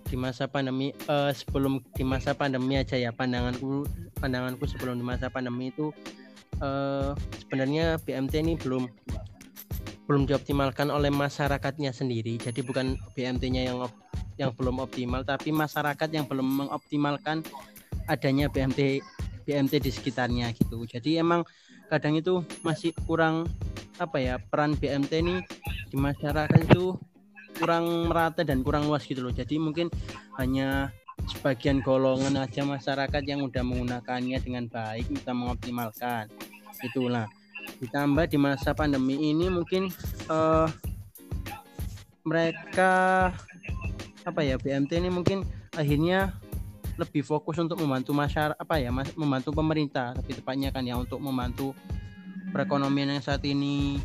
di 0.08 0.16
masa 0.16 0.48
pandemi 0.48 0.92
eh, 0.96 1.32
sebelum 1.36 1.84
di 1.96 2.04
masa 2.04 2.36
pandemi 2.36 2.76
aja 2.76 3.00
ya 3.00 3.16
pandanganku 3.16 3.88
pandanganku 4.20 4.68
sebelum 4.68 5.00
di 5.00 5.06
masa 5.08 5.32
pandemi 5.32 5.72
itu 5.72 5.92
eh, 6.62 7.10
sebenarnya 7.42 7.98
BMT 8.02 8.34
ini 8.46 8.54
belum 8.56 8.88
belum 10.06 10.28
dioptimalkan 10.28 10.92
oleh 10.92 11.10
masyarakatnya 11.10 11.96
sendiri. 11.96 12.36
Jadi 12.36 12.60
bukan 12.66 13.00
BMT-nya 13.16 13.72
yang 13.72 13.80
op- 13.86 14.02
yang 14.36 14.52
belum 14.56 14.82
optimal, 14.84 15.24
tapi 15.24 15.54
masyarakat 15.54 16.10
yang 16.12 16.26
belum 16.28 16.66
mengoptimalkan 16.66 17.46
adanya 18.10 18.52
BMT 18.52 19.00
BMT 19.48 19.74
di 19.82 19.92
sekitarnya 19.92 20.52
gitu. 20.58 20.84
Jadi 20.84 21.22
emang 21.22 21.48
kadang 21.88 22.16
itu 22.16 22.44
masih 22.64 22.96
kurang 23.08 23.48
apa 24.00 24.18
ya 24.18 24.36
peran 24.40 24.74
BMT 24.80 25.12
ini 25.22 25.36
di 25.92 25.98
masyarakat 26.00 26.72
itu 26.72 26.96
kurang 27.62 28.10
merata 28.10 28.42
dan 28.42 28.66
kurang 28.66 28.90
luas 28.90 29.06
gitu 29.06 29.22
loh 29.22 29.30
jadi 29.30 29.62
mungkin 29.62 29.92
hanya 30.42 30.90
sebagian 31.30 31.84
golongan 31.84 32.40
aja 32.42 32.66
masyarakat 32.66 33.24
yang 33.28 33.46
udah 33.46 33.62
menggunakannya 33.62 34.38
dengan 34.42 34.66
baik 34.72 35.10
bisa 35.12 35.36
mengoptimalkan. 35.36 36.32
Itulah. 36.82 37.30
Ditambah 37.78 38.26
di 38.26 38.38
masa 38.42 38.74
pandemi 38.74 39.30
ini 39.30 39.50
mungkin 39.50 39.94
uh, 40.30 40.66
mereka 42.26 43.30
apa 44.22 44.42
ya 44.46 44.58
BMT 44.58 45.02
ini 45.02 45.10
mungkin 45.10 45.46
akhirnya 45.74 46.34
lebih 47.00 47.26
fokus 47.26 47.58
untuk 47.58 47.82
membantu 47.82 48.14
masyarakat 48.14 48.58
apa 48.58 48.76
ya 48.78 48.94
mas, 48.94 49.10
membantu 49.18 49.50
pemerintah 49.56 50.14
lebih 50.14 50.38
tepatnya 50.38 50.70
kan 50.70 50.86
ya 50.86 50.94
untuk 50.94 51.18
membantu 51.18 51.74
perekonomian 52.54 53.18
yang 53.18 53.24
saat 53.24 53.42
ini 53.48 53.98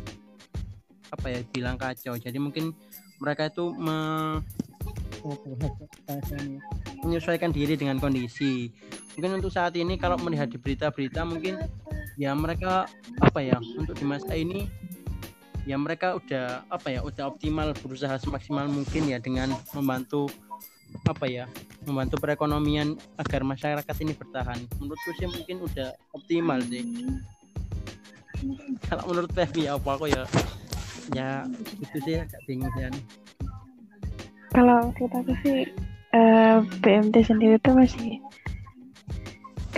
apa 1.13 1.29
ya 1.29 1.39
bilang 1.53 1.77
kacau. 1.77 2.17
Jadi 2.17 2.37
mungkin 2.41 2.73
mereka 3.21 3.49
itu 3.49 3.73
me, 3.75 3.97
menyesuaikan 7.03 7.53
diri 7.53 7.77
dengan 7.77 8.01
kondisi. 8.01 8.71
Mungkin 9.17 9.41
untuk 9.41 9.53
saat 9.53 9.73
ini 9.77 9.97
kalau 9.97 10.17
melihat 10.21 10.49
di 10.49 10.57
berita-berita 10.61 11.25
mungkin 11.25 11.57
ya 12.17 12.33
mereka 12.33 12.89
apa 13.21 13.39
ya 13.41 13.57
untuk 13.77 13.97
di 13.97 14.05
masa 14.05 14.33
ini 14.33 14.69
ya 15.67 15.77
mereka 15.77 16.17
udah 16.17 16.65
apa 16.71 16.87
ya 16.89 16.99
udah 17.03 17.29
optimal 17.29 17.75
berusaha 17.77 18.17
semaksimal 18.17 18.65
mungkin 18.71 19.09
ya 19.11 19.19
dengan 19.19 19.51
membantu 19.75 20.31
apa 21.03 21.27
ya 21.27 21.45
membantu 21.83 22.17
perekonomian 22.23 22.95
agar 23.19 23.43
masyarakat 23.43 23.95
ini 24.01 24.13
bertahan. 24.15 24.59
Menurutku 24.79 25.11
sih 25.19 25.27
mungkin 25.27 25.65
udah 25.65 25.93
optimal 26.15 26.61
sih. 26.65 26.85
Kalau 28.87 29.03
menurut 29.09 29.33
Pevi 29.33 29.65
apa 29.65 29.89
aku 29.97 30.07
ya 30.07 30.23
ya 31.15 31.47
itu 31.79 31.97
sih 32.03 32.19
agak 32.19 32.41
bingung 32.43 32.71
sih 32.75 32.91
kalau 34.51 34.91
kita 34.95 35.21
sih 35.45 35.69
uh, 36.17 37.21
sendiri 37.21 37.61
tuh 37.61 37.77
masih 37.77 38.17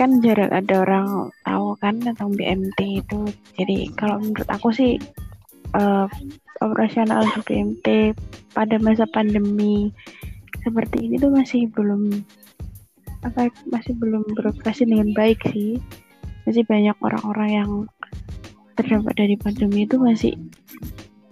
kan 0.00 0.16
jarang 0.24 0.48
ada 0.48 0.80
orang 0.80 1.28
tahu 1.44 1.76
kan 1.76 2.00
tentang 2.00 2.32
BMT 2.32 3.04
itu. 3.04 3.20
Jadi 3.60 3.92
kalau 4.00 4.16
menurut 4.16 4.48
aku 4.48 4.72
sih 4.72 4.96
uh, 5.76 6.08
operasional 6.64 7.28
BMT 7.44 8.16
pada 8.56 8.80
masa 8.80 9.04
pandemi 9.12 9.92
seperti 10.64 11.04
ini 11.04 11.20
tuh 11.20 11.32
masih 11.32 11.68
belum 11.76 12.24
apa 13.20 13.52
masih 13.68 13.92
belum 14.00 14.24
beroperasi 14.32 14.88
dengan 14.88 15.12
baik 15.12 15.44
sih. 15.52 15.76
Masih 16.48 16.64
banyak 16.64 16.96
orang-orang 17.04 17.50
yang 17.52 17.70
terdampak 18.80 19.12
dari 19.20 19.36
pandemi 19.36 19.84
itu 19.84 20.00
masih 20.00 20.32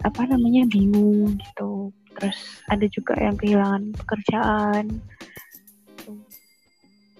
apa 0.05 0.29
namanya 0.29 0.63
bingung 0.69 1.35
gitu 1.35 1.68
terus 2.19 2.59
ada 2.67 2.83
juga 2.91 3.15
yang 3.15 3.39
kehilangan 3.39 3.95
pekerjaan. 3.95 4.99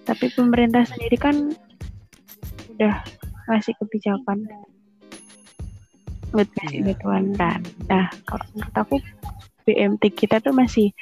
Tapi 0.04 0.26
pemerintah 0.36 0.84
sendiri 0.84 1.16
kan 1.16 1.36
udah 2.76 3.00
ngasih 3.48 3.72
kebijakan 3.80 4.44
buat 6.30 6.46
kasih 6.60 6.84
yeah. 6.84 6.86
bantuan 6.92 7.24
kan. 7.34 7.60
Nah 7.88 8.06
kalau 8.28 8.44
menurut 8.52 8.76
aku 8.76 8.96
BMT 9.64 10.02
kita 10.12 10.44
tuh 10.44 10.52
masih 10.52 10.92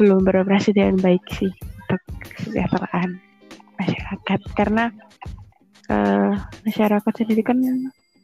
belum 0.00 0.24
beroperasi 0.24 0.72
dengan 0.72 0.96
baik 0.98 1.22
sih 1.36 1.52
untuk 1.52 2.02
kesejahteraan 2.32 3.20
masyarakat. 3.76 4.40
Karena 4.56 4.88
uh, 5.92 6.32
masyarakat 6.64 7.12
sendiri 7.12 7.44
kan 7.44 7.60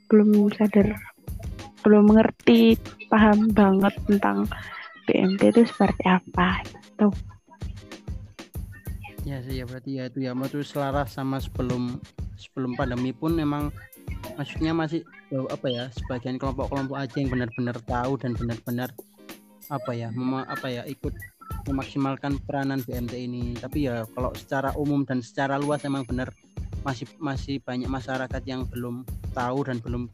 belum 0.09 0.49
sadar 0.57 0.97
belum 1.85 2.17
mengerti 2.17 2.81
paham 3.13 3.53
banget 3.53 3.93
tentang 4.09 4.49
BMT 5.05 5.41
itu 5.55 5.63
seperti 5.69 6.05
apa? 6.09 6.61
Itu 6.65 7.09
ya 9.25 9.41
sih 9.41 9.61
ya 9.61 9.65
berarti 9.65 9.91
ya 10.01 10.05
itu 10.09 10.19
ya. 10.25 10.33
Mau 10.37 10.49
selaras 10.49 11.17
sama 11.17 11.41
sebelum 11.41 12.01
sebelum 12.37 12.77
pandemi 12.77 13.13
pun 13.13 13.33
memang 13.33 13.73
maksudnya 14.37 14.77
masih 14.77 15.01
oh, 15.33 15.49
apa 15.49 15.67
ya 15.69 15.85
sebagian 15.93 16.37
kelompok-kelompok 16.37 16.97
aja 16.97 17.17
yang 17.17 17.33
benar-benar 17.33 17.77
tahu 17.89 18.21
dan 18.21 18.37
benar-benar 18.37 18.91
apa 19.73 19.91
ya 19.97 20.13
mem 20.13 20.45
apa 20.45 20.67
ya 20.69 20.83
ikut 20.85 21.17
memaksimalkan 21.65 22.37
peranan 22.45 22.85
BMT 22.85 23.15
ini. 23.17 23.57
Tapi 23.57 23.89
ya 23.89 24.05
kalau 24.13 24.33
secara 24.37 24.77
umum 24.77 25.05
dan 25.09 25.25
secara 25.25 25.57
luas 25.57 25.81
memang 25.85 26.05
benar 26.05 26.29
masih 26.85 27.09
masih 27.17 27.65
banyak 27.65 27.89
masyarakat 27.89 28.43
yang 28.45 28.69
belum 28.69 29.09
tahu 29.33 29.65
dan 29.65 29.81
belum 29.81 30.13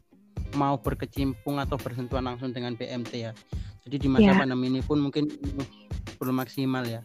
mau 0.55 0.79
berkecimpung 0.79 1.59
atau 1.59 1.75
bersentuhan 1.75 2.23
langsung 2.27 2.55
dengan 2.55 2.75
BMT 2.75 3.11
ya 3.15 3.31
jadi 3.87 3.97
di 3.97 4.07
masa 4.09 4.31
yeah. 4.31 4.37
pandemi 4.37 4.67
ini 4.69 4.81
pun 4.85 5.01
mungkin 5.01 5.25
belum 6.21 6.35
maksimal 6.37 6.85
ya 6.85 7.01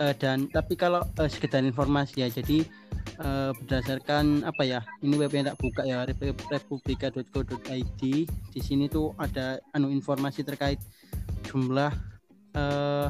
uh, 0.00 0.14
dan 0.16 0.48
tapi 0.48 0.76
kalau 0.76 1.04
uh, 1.04 1.28
sekedar 1.28 1.60
informasi 1.64 2.24
ya 2.24 2.28
jadi 2.32 2.64
uh, 3.20 3.52
berdasarkan 3.62 4.44
apa 4.44 4.62
ya 4.64 4.80
ini 5.04 5.16
web 5.20 5.32
yang 5.32 5.48
tak 5.48 5.58
buka 5.60 5.82
ya 5.84 6.04
republika.co.id 6.04 8.02
di 8.28 8.60
sini 8.60 8.88
tuh 8.88 9.12
ada 9.20 9.60
anu 9.76 9.92
informasi 9.92 10.44
terkait 10.44 10.80
jumlah 11.44 11.92
uh, 12.56 13.08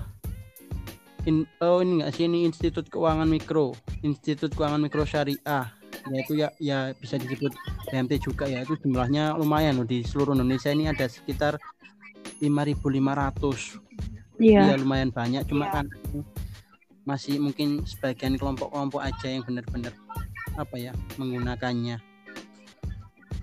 in, 1.27 1.47
oh 1.63 1.83
ini 1.83 2.03
enggak 2.03 2.13
sih 2.15 2.25
ini 2.27 2.47
Institut 2.47 2.87
Keuangan 2.91 3.27
Mikro 3.27 3.75
Institut 4.03 4.55
Keuangan 4.55 4.83
Mikro 4.83 5.03
Syariah 5.07 5.75
yaitu 6.07 6.39
ya 6.39 6.55
ya 6.63 6.95
bisa 6.95 7.19
disebut 7.19 7.51
BMT 7.91 8.23
juga 8.23 8.47
ya 8.47 8.63
itu 8.63 8.79
jumlahnya 8.79 9.35
lumayan 9.35 9.83
loh 9.83 9.87
di 9.89 10.07
seluruh 10.07 10.39
Indonesia 10.39 10.71
ini 10.71 10.87
ada 10.87 11.11
sekitar 11.11 11.59
5.500 12.41 13.87
Iya. 14.37 14.73
Ya 14.73 14.77
lumayan 14.77 15.09
banyak 15.09 15.49
cuma 15.49 15.69
yeah. 15.69 15.75
kan 15.81 15.87
masih 17.07 17.39
mungkin 17.41 17.87
sebagian 17.87 18.37
kelompok-kelompok 18.37 19.01
aja 19.01 19.27
yang 19.31 19.47
benar-benar 19.47 19.95
apa 20.59 20.75
ya 20.77 20.93
menggunakannya 21.17 22.03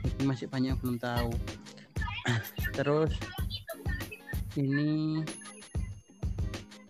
jadi 0.04 0.22
masih 0.28 0.52
banyak 0.52 0.76
belum 0.84 1.00
tahu 1.00 1.32
terus 2.78 3.16
ini 4.60 5.24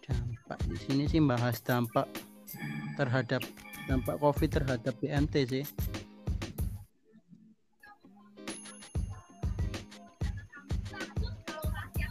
dampak 0.03 0.59
di 0.67 0.77
sini 0.81 1.03
sih 1.05 1.21
bahas 1.21 1.61
dampak 1.61 2.09
terhadap 2.97 3.45
dampak 3.85 4.17
covid 4.17 4.49
terhadap 4.49 4.93
BMT 4.97 5.35
sih 5.45 5.63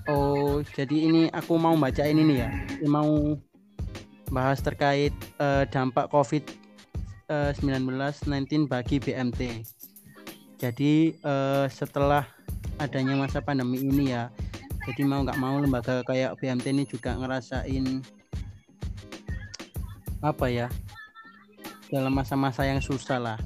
oh 0.08 0.62
jadi 0.74 0.96
ini 1.10 1.22
aku 1.30 1.54
mau 1.58 1.74
baca 1.78 2.02
ini 2.06 2.22
nih 2.26 2.38
ya 2.42 2.50
mau 2.86 3.38
bahas 4.32 4.64
terkait 4.64 5.12
uh, 5.36 5.68
dampak 5.68 6.08
COVID-19 6.08 7.28
uh, 7.28 8.64
bagi 8.64 8.96
BMT. 8.96 9.60
Jadi 10.56 11.12
uh, 11.20 11.68
setelah 11.68 12.24
adanya 12.80 13.12
masa 13.12 13.44
pandemi 13.44 13.84
ini 13.84 14.16
ya, 14.16 14.32
jadi 14.88 15.04
mau 15.04 15.20
nggak 15.20 15.36
mau 15.36 15.60
lembaga 15.60 16.00
kayak 16.08 16.40
BMT 16.40 16.72
ini 16.72 16.84
juga 16.88 17.12
ngerasain 17.12 18.00
apa 20.24 20.46
ya 20.48 20.72
dalam 21.92 22.16
masa-masa 22.16 22.64
yang 22.64 22.80
susah 22.80 23.20
lah. 23.20 23.38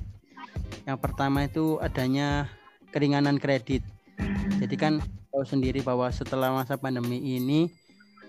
Yang 0.87 0.99
pertama 1.03 1.51
itu 1.51 1.83
adanya 1.83 2.47
keringanan 2.95 3.42
kredit. 3.42 3.83
Jadi 4.62 4.77
kan 4.79 5.03
tahu 5.37 5.44
sendiri 5.44 5.85
bahwa 5.85 6.09
setelah 6.09 6.49
masa 6.49 6.81
pandemi 6.81 7.20
ini 7.37 7.68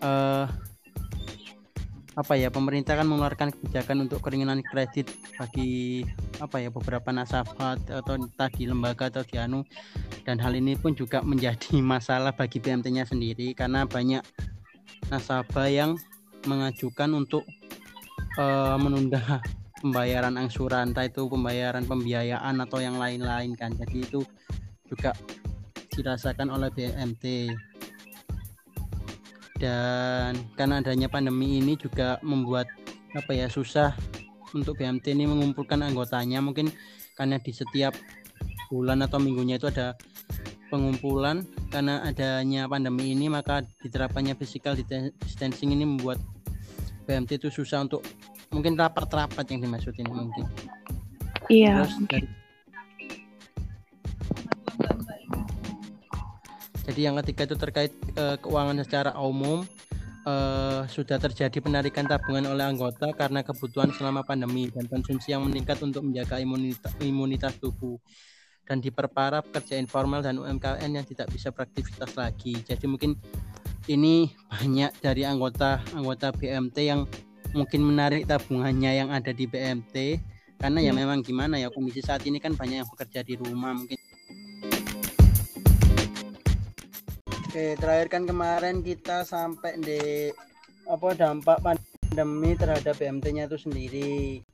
uh, 0.04 0.44
apa 2.20 2.34
ya 2.36 2.52
pemerintah 2.52 3.00
kan 3.00 3.08
mengeluarkan 3.08 3.56
kebijakan 3.56 4.10
untuk 4.10 4.20
keringanan 4.20 4.60
kredit 4.60 5.08
bagi 5.40 6.04
apa 6.44 6.60
ya 6.60 6.68
beberapa 6.68 7.14
nasabah 7.16 7.80
atau 7.80 8.20
entah 8.20 8.52
di 8.52 8.68
lembaga 8.68 9.08
atau 9.08 9.24
di 9.24 9.40
anu. 9.40 9.64
Dan 10.28 10.36
hal 10.44 10.60
ini 10.60 10.76
pun 10.76 11.00
juga 11.00 11.24
menjadi 11.24 11.80
masalah 11.96 12.36
bagi 12.36 12.60
BMT-nya 12.60 13.08
sendiri 13.08 13.56
karena 13.56 13.88
banyak 13.88 14.26
nasabah 15.08 15.72
yang 15.72 15.96
mengajukan 16.44 17.08
untuk 17.16 17.48
uh, 18.36 18.76
menunda 18.76 19.40
pembayaran 19.80 20.36
angsuran 20.36 20.92
entah 20.92 21.08
itu 21.08 21.24
pembayaran 21.32 21.88
pembiayaan 21.88 22.60
atau 22.68 22.84
yang 22.84 23.00
lain-lain 23.00 23.56
kan. 23.56 23.72
Jadi 23.78 24.04
itu 24.04 24.28
juga 24.90 25.14
dirasakan 25.98 26.54
oleh 26.54 26.70
BMT 26.70 27.50
dan 29.58 30.38
karena 30.54 30.86
adanya 30.86 31.10
pandemi 31.10 31.58
ini 31.58 31.74
juga 31.74 32.22
membuat 32.22 32.70
apa 33.18 33.34
ya 33.34 33.50
susah 33.50 33.98
untuk 34.54 34.78
BMT 34.78 35.18
ini 35.18 35.26
mengumpulkan 35.26 35.82
anggotanya. 35.82 36.40
Mungkin 36.40 36.70
karena 37.18 37.42
di 37.42 37.50
setiap 37.50 37.98
bulan 38.70 39.02
atau 39.02 39.18
minggunya 39.18 39.58
itu 39.58 39.68
ada 39.74 39.98
pengumpulan. 40.70 41.42
Karena 41.74 42.06
adanya 42.06 42.70
pandemi 42.70 43.12
ini 43.12 43.28
maka 43.28 43.66
diterapkannya 43.84 44.38
physical 44.38 44.78
distancing 44.78 45.74
ini 45.74 45.84
membuat 45.84 46.22
BMT 47.10 47.42
itu 47.44 47.50
susah 47.50 47.84
untuk 47.84 48.06
mungkin 48.54 48.78
rapat-rapat 48.78 49.44
yang 49.52 49.66
dimaksud 49.66 49.98
ini 49.98 50.12
mungkin. 50.12 50.46
Iya. 51.48 51.84
Terus, 51.84 51.96
dari, 52.08 52.28
Jadi 56.98 57.14
yang 57.14 57.22
ketiga 57.22 57.46
itu 57.46 57.54
terkait 57.62 57.94
uh, 58.18 58.42
keuangan 58.42 58.82
secara 58.82 59.14
umum. 59.22 59.62
uh, 60.26 60.82
sudah 60.90 61.22
terjadi 61.22 61.62
penarikan 61.62 62.10
tabungan 62.10 62.50
oleh 62.50 62.66
anggota 62.66 63.14
karena 63.14 63.46
kebutuhan 63.46 63.94
selama 63.94 64.26
pandemi 64.26 64.74
dan 64.74 64.90
konsumsi 64.90 65.30
yang 65.30 65.46
meningkat 65.46 65.78
untuk 65.86 66.02
menjaga 66.02 66.42
imunitas, 66.42 66.90
imunitas 66.98 67.54
tubuh 67.62 68.02
dan 68.66 68.82
diperparah 68.82 69.46
pekerja 69.46 69.78
informal 69.78 70.26
dan 70.26 70.42
UMKM 70.42 70.90
yang 70.90 71.06
tidak 71.06 71.30
bisa 71.30 71.54
beraktivitas 71.54 72.18
lagi. 72.18 72.66
Jadi 72.66 72.90
mungkin 72.90 73.14
ini 73.86 74.34
banyak 74.50 74.98
dari 74.98 75.22
anggota 75.22 75.78
anggota 75.94 76.34
BMT 76.34 76.78
yang 76.82 77.06
mungkin 77.54 77.86
menarik 77.86 78.26
tabungannya 78.26 79.06
yang 79.06 79.14
ada 79.14 79.30
di 79.30 79.46
BMT 79.46 80.18
karena 80.58 80.82
ya 80.82 80.90
hmm. 80.90 80.98
memang 81.06 81.20
gimana 81.22 81.62
ya 81.62 81.70
kondisi 81.70 82.02
saat 82.02 82.26
ini 82.26 82.42
kan 82.42 82.58
banyak 82.58 82.82
yang 82.82 82.90
bekerja 82.90 83.22
di 83.22 83.38
rumah 83.38 83.78
mungkin 83.78 84.02
Oke, 87.58 87.74
terakhir 87.74 88.08
kan 88.14 88.24
kemarin 88.30 88.86
kita 88.86 89.26
sampai 89.26 89.82
di 89.82 90.30
apa 90.86 91.10
dampak 91.18 91.58
pandemi 91.66 92.54
terhadap 92.54 92.94
BMT-nya 93.02 93.50
itu 93.50 93.58
sendiri. 93.58 94.46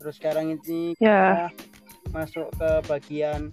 Terus 0.00 0.16
sekarang 0.16 0.56
ini 0.56 0.96
yeah. 0.96 1.52
kita 1.52 2.16
masuk 2.16 2.48
ke 2.56 2.70
bagian 2.88 3.52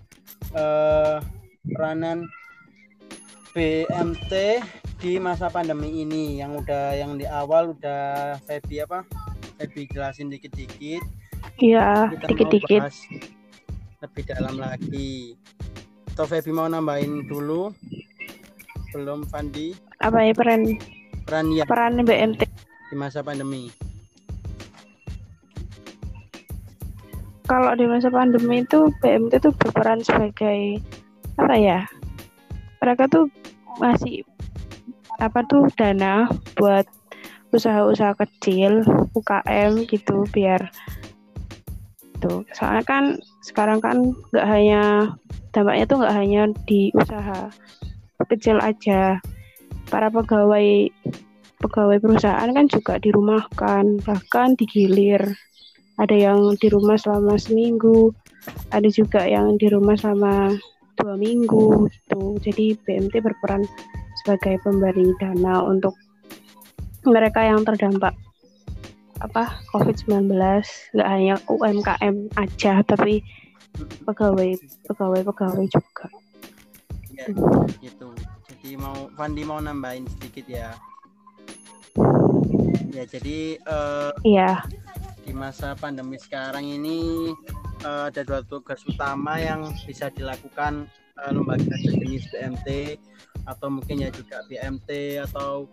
uh, 0.55 1.19
peranan 1.67 2.31
BMT 3.51 4.63
di 5.03 5.19
masa 5.19 5.51
pandemi 5.51 5.99
ini 5.99 6.39
yang 6.39 6.55
udah 6.63 6.95
yang 6.95 7.19
di 7.19 7.27
awal 7.27 7.75
udah 7.75 8.39
Febi 8.47 8.87
apa 8.87 9.03
Febi 9.59 9.83
jelasin 9.91 10.31
dikit-dikit. 10.31 11.03
Iya, 11.59 12.07
dikit-dikit. 12.23 12.87
Lebih 13.99 14.23
dalam 14.31 14.63
lagi. 14.63 15.35
Atau 16.15 16.23
Febi 16.23 16.55
mau 16.55 16.71
nambahin 16.71 17.27
dulu 17.27 17.75
belum 18.93 19.25
Fandi 19.25 19.73
apa 19.99 20.21
ya 20.21 20.33
peran? 20.37 20.61
peran 21.25 21.49
ya 21.49 21.65
peran 21.65 22.05
BMT 22.05 22.45
di 22.93 22.95
masa 22.95 23.25
pandemi? 23.25 23.73
Kalau 27.43 27.73
di 27.75 27.89
masa 27.89 28.13
pandemi 28.13 28.61
itu 28.61 28.93
BMT 29.01 29.41
itu 29.41 29.49
berperan 29.57 29.99
sebagai 30.05 30.77
apa 31.41 31.55
ya 31.57 31.79
mereka 32.77 33.09
tuh 33.09 33.25
masih 33.81 34.21
apa 35.17 35.41
tuh 35.49 35.65
dana 35.73 36.29
buat 36.53 36.85
usaha-usaha 37.53 38.17
kecil 38.17 38.85
UKM 39.17 39.89
gitu 39.89 40.25
biar 40.29 40.69
tuh. 42.19 42.45
Soalnya 42.53 42.83
kan 42.85 43.03
sekarang 43.45 43.79
kan 43.79 43.97
nggak 44.33 44.47
hanya 44.47 45.13
dampaknya 45.53 45.85
tuh 45.85 45.97
nggak 46.01 46.15
hanya 46.17 46.41
di 46.65 46.89
usaha 46.97 47.51
kecil 48.27 48.57
aja. 48.59 49.19
Para 49.87 50.07
pegawai 50.09 50.89
pegawai 51.59 51.97
perusahaan 52.03 52.49
kan 52.51 52.65
juga 52.67 52.99
dirumahkan 52.99 54.03
bahkan 54.03 54.55
digilir. 54.59 55.21
Ada 56.01 56.15
yang 56.31 56.57
di 56.57 56.67
rumah 56.73 56.97
selama 56.97 57.37
seminggu 57.37 58.11
ada 58.73 58.89
juga 58.89 59.23
yang 59.23 59.55
di 59.55 59.69
rumah 59.71 59.95
selama 59.95 60.57
dua 60.99 61.15
minggu 61.15 61.87
gitu. 61.89 62.37
Jadi 62.41 62.75
BMT 62.81 63.21
berperan 63.21 63.63
sebagai 64.23 64.59
pemberi 64.61 65.13
dana 65.17 65.63
untuk 65.65 65.93
mereka 67.03 67.43
yang 67.43 67.67
terdampak 67.67 68.15
apa 69.23 69.55
COVID-19 69.71 70.31
nggak 70.95 71.09
hanya 71.09 71.35
UMKM 71.47 72.15
aja 72.35 72.83
tapi 72.83 73.23
pegawai 74.03 74.51
pegawai 74.83 75.21
pegawai 75.23 75.65
juga 75.71 76.07
ya 77.13 77.27
gitu. 77.79 78.09
Jadi 78.49 78.69
mau 78.77 79.09
Fandi 79.13 79.43
mau 79.45 79.59
nambahin 79.61 80.05
sedikit 80.17 80.45
ya. 80.49 80.73
Ya 82.93 83.03
jadi 83.09 83.57
uh, 83.65 84.13
iya. 84.21 84.61
di 85.23 85.33
masa 85.33 85.73
pandemi 85.73 86.19
sekarang 86.19 86.67
ini 86.67 87.31
uh, 87.85 88.09
ada 88.09 88.21
dua 88.21 88.45
tugas 88.45 88.81
utama 88.85 89.41
yang 89.41 89.71
bisa 89.85 90.13
dilakukan 90.13 90.85
uh, 91.21 91.31
lembaga 91.33 91.73
jenis 91.81 92.29
BMT 92.29 92.97
atau 93.49 93.67
mungkin 93.67 94.05
ya 94.05 94.09
juga 94.13 94.45
BMT 94.45 95.19
atau 95.31 95.67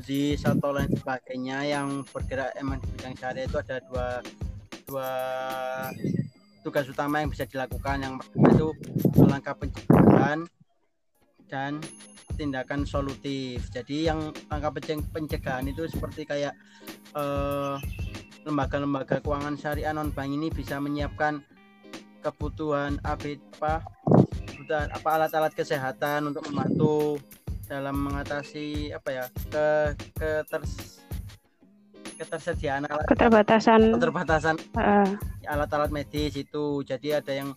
ZIS 0.00 0.48
atau 0.48 0.72
lain 0.72 0.88
sebagainya 0.96 1.68
yang 1.68 2.00
bergerak 2.08 2.56
emang 2.56 2.80
di 2.80 2.88
bidang 2.96 3.16
syariah 3.20 3.44
itu 3.44 3.56
ada 3.60 3.76
dua 3.84 4.08
dua 4.88 5.10
tugas 6.64 6.88
utama 6.88 7.20
yang 7.20 7.28
bisa 7.28 7.44
dilakukan. 7.44 8.00
Yang 8.00 8.14
pertama 8.24 8.48
itu 8.54 8.68
langkah 9.20 9.54
pencegahan 9.58 10.38
dan 11.52 11.76
tindakan 12.40 12.88
solutif. 12.88 13.68
Jadi 13.68 14.08
yang 14.08 14.32
angka 14.48 14.80
pencegahan 15.12 15.68
itu 15.68 15.84
seperti 15.84 16.24
kayak 16.24 16.56
eh, 17.12 17.76
lembaga-lembaga 18.48 19.20
keuangan 19.20 19.54
syariah 19.54 19.92
non 19.92 20.10
bank 20.10 20.32
ini 20.32 20.48
bisa 20.48 20.80
menyiapkan 20.80 21.44
kebutuhan 22.24 22.98
apa 23.04 23.38
kebutuhan 24.48 24.88
apa 24.90 25.08
alat-alat 25.20 25.52
kesehatan 25.54 26.30
untuk 26.32 26.46
membantu 26.50 27.18
dalam 27.66 27.98
mengatasi 27.98 28.90
apa 28.90 29.08
ya 29.10 29.24
ke 29.50 29.66
keters 30.18 31.02
ketersediaan 32.18 32.86
alat 32.86 33.06
keterbatasan 33.10 33.98
keterbatasan 33.98 34.54
uh. 34.78 35.08
alat-alat 35.46 35.90
medis 35.90 36.38
itu 36.38 36.86
jadi 36.86 37.22
ada 37.22 37.32
yang 37.34 37.50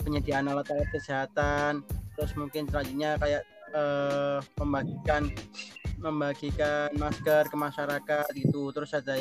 penyediaan 0.00 0.48
alat-alat 0.48 0.88
kesehatan 0.92 1.84
terus 2.16 2.32
mungkin 2.34 2.64
selanjutnya 2.66 3.20
kayak 3.20 3.42
uh, 3.76 4.40
membagikan 4.58 5.28
membagikan 6.00 6.92
masker 6.96 7.48
ke 7.48 7.56
masyarakat 7.56 8.26
gitu. 8.36 8.72
Terus 8.72 8.90
ada 8.96 9.14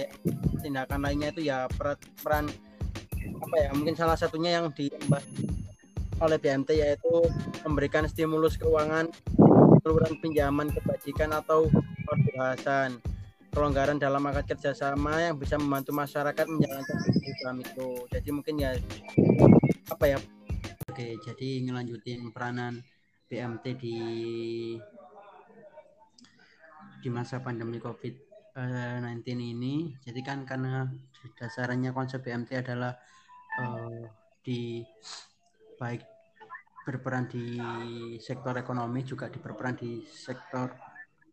tindakan 0.60 1.00
lainnya 1.04 1.30
itu 1.32 1.48
ya 1.48 1.68
peran, 1.72 2.00
peran 2.20 2.46
apa 3.36 3.56
ya 3.60 3.70
mungkin 3.76 3.96
salah 3.96 4.18
satunya 4.18 4.58
yang 4.58 4.72
diembat 4.72 5.22
oleh 6.24 6.38
BMT 6.40 6.80
yaitu 6.80 7.14
memberikan 7.68 8.08
stimulus 8.08 8.56
keuangan 8.56 9.12
peluang 9.84 10.16
pinjaman 10.24 10.72
kebajikan 10.72 11.36
atau 11.36 11.68
perbahasan 12.08 12.98
kelonggaran 13.52 14.00
dalam 14.00 14.24
akad 14.28 14.56
kerjasama 14.56 15.32
yang 15.32 15.36
bisa 15.40 15.56
membantu 15.56 15.96
masyarakat 15.96 16.46
menjalankan 16.48 16.98
program 17.08 17.56
itu. 17.64 17.88
Jadi 18.12 18.30
mungkin 18.32 18.56
ya 18.60 18.72
apa 19.92 20.06
ya 20.12 20.18
Oke, 20.86 21.18
jadi 21.18 21.66
ngelanjutin 21.66 22.30
peranan 22.30 22.78
BMT 23.26 23.66
di 23.74 23.98
di 27.02 27.10
masa 27.10 27.42
pandemi 27.42 27.82
COVID-19 27.82 29.26
ini. 29.34 29.98
Jadi 29.98 30.22
kan 30.22 30.46
karena 30.46 30.86
dasarnya 31.42 31.90
konsep 31.90 32.22
BMT 32.22 32.62
adalah 32.62 32.94
uh, 33.66 34.06
di 34.46 34.86
baik 35.82 36.06
berperan 36.86 37.34
di 37.34 37.58
sektor 38.22 38.54
ekonomi 38.54 39.02
juga 39.02 39.26
diperperan 39.26 39.74
di 39.74 40.06
sektor 40.06 40.70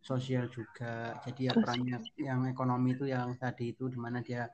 sosial 0.01 0.49
juga. 0.49 1.21
Jadi 1.29 1.53
ya 1.53 1.53
perannya 1.53 2.01
yang 2.17 2.49
ekonomi 2.49 2.97
itu 2.97 3.05
yang 3.05 3.37
tadi 3.37 3.77
itu 3.77 3.93
di 3.93 4.01
mana 4.01 4.25
dia 4.25 4.49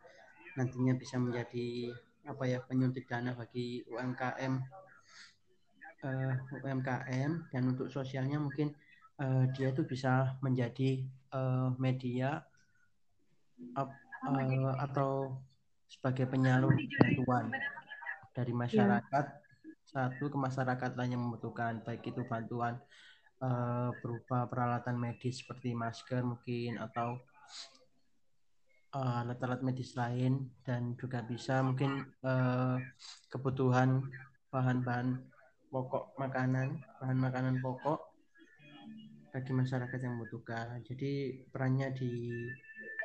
nantinya 0.59 0.99
bisa 0.99 1.23
menjadi 1.23 1.95
apa 2.27 2.45
ya 2.51 2.59
penyuntik 2.61 3.07
dana 3.07 3.33
bagi 3.33 3.81
UMKM 3.87 4.88
uh, 6.05 6.35
eh, 6.35 6.63
UMKM 6.63 7.31
dan 7.51 7.63
untuk 7.67 7.89
sosialnya 7.91 8.39
mungkin 8.39 8.75
uh, 9.19 9.49
dia 9.55 9.75
itu 9.75 9.83
bisa 9.87 10.39
menjadi 10.45 11.03
uh, 11.35 11.75
media 11.79 12.43
uh, 13.75 13.91
uh, 14.29 14.75
atau 14.83 15.39
sebagai 15.89 16.29
penyalur 16.29 16.77
bantuan 16.77 17.51
dari 18.37 18.53
iya. 18.53 18.61
masyarakat. 18.61 19.27
Satu 19.89 20.29
ke 20.29 20.37
masyarakat 20.37 20.91
lain 21.01 21.17
yang 21.17 21.23
membutuhkan 21.25 21.81
baik 21.81 22.13
itu 22.13 22.21
bantuan 22.29 22.77
uh, 23.41 23.89
berupa 24.05 24.45
peralatan 24.45 25.01
medis 25.01 25.41
seperti 25.41 25.73
masker 25.73 26.21
mungkin 26.21 26.77
atau 26.77 27.17
alat-alat 28.93 29.61
uh, 29.61 29.65
medis 29.65 29.97
lain 29.97 30.53
dan 30.61 30.93
juga 31.01 31.25
bisa 31.25 31.65
mungkin 31.65 32.05
uh, 32.21 32.77
kebutuhan 33.33 34.05
bahan-bahan 34.53 35.25
pokok 35.69 36.17
makanan, 36.17 36.81
bahan 37.01 37.19
makanan 37.21 37.57
pokok 37.61 38.01
bagi 39.33 39.53
masyarakat 39.53 39.99
yang 40.01 40.17
membutuhkan. 40.17 40.81
Jadi 40.85 41.45
perannya 41.53 41.93
di 41.93 42.45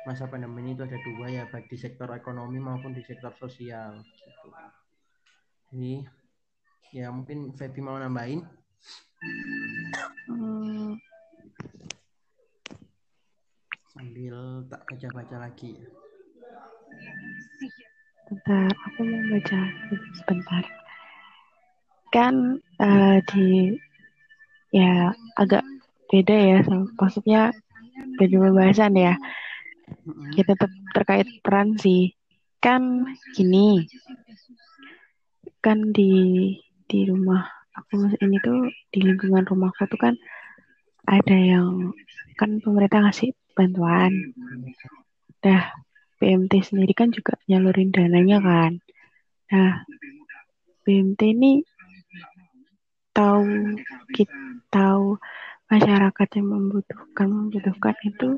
masa 0.08 0.28
pandemi 0.28 0.72
itu 0.72 0.84
ada 0.84 0.98
dua 1.00 1.26
ya, 1.28 1.44
baik 1.48 1.68
di 1.68 1.76
sektor 1.80 2.08
ekonomi 2.12 2.60
maupun 2.60 2.92
di 2.96 3.04
sektor 3.04 3.32
sosial. 3.36 4.00
Gitu. 4.00 4.48
Jadi 5.72 5.94
ya 6.96 7.12
mungkin 7.12 7.52
Febi 7.56 7.80
mau 7.84 8.00
nambahin. 8.00 8.44
Sambil 13.94 14.36
tak 14.68 14.82
baca-baca 14.90 15.36
lagi. 15.38 15.72
Bentar, 18.24 18.68
aku 18.72 19.00
mau 19.04 19.20
baca 19.36 19.60
sebentar 20.16 20.64
kan 22.14 22.62
uh, 22.78 23.18
di 23.26 23.74
ya 24.70 25.10
agak 25.34 25.66
beda 26.06 26.36
ya 26.38 26.58
maksudnya 26.94 27.50
beda 28.14 28.36
pembahasan 28.38 28.94
ya. 28.94 29.14
Kita 30.34 30.54
tetap 30.54 30.70
terkait 30.94 31.26
peran 31.42 31.74
sih. 31.74 32.14
Kan 32.62 33.04
gini, 33.36 33.84
kan 35.60 35.92
di 35.92 36.54
di 36.88 37.00
rumah 37.04 37.44
aku 37.76 38.08
ini 38.22 38.40
tuh 38.40 38.70
di 38.88 39.04
lingkungan 39.04 39.44
rumahku 39.44 39.84
tuh 39.90 40.00
kan 40.00 40.14
ada 41.04 41.36
yang 41.36 41.92
kan 42.38 42.62
pemerintah 42.62 43.04
ngasih 43.04 43.36
bantuan. 43.52 44.32
Dah 45.44 45.76
BMT 46.16 46.64
sendiri 46.64 46.96
kan 46.96 47.12
juga 47.12 47.36
nyalurin 47.50 47.92
dananya 47.92 48.40
kan. 48.40 48.72
Nah, 49.52 49.84
BMT 50.88 51.20
ini 51.36 51.60
tahu 53.14 53.46
kita 54.10 54.34
tahu 54.74 55.16
masyarakat 55.70 56.28
yang 56.36 56.48
membutuhkan 56.50 57.28
membutuhkan 57.30 57.96
itu 58.04 58.30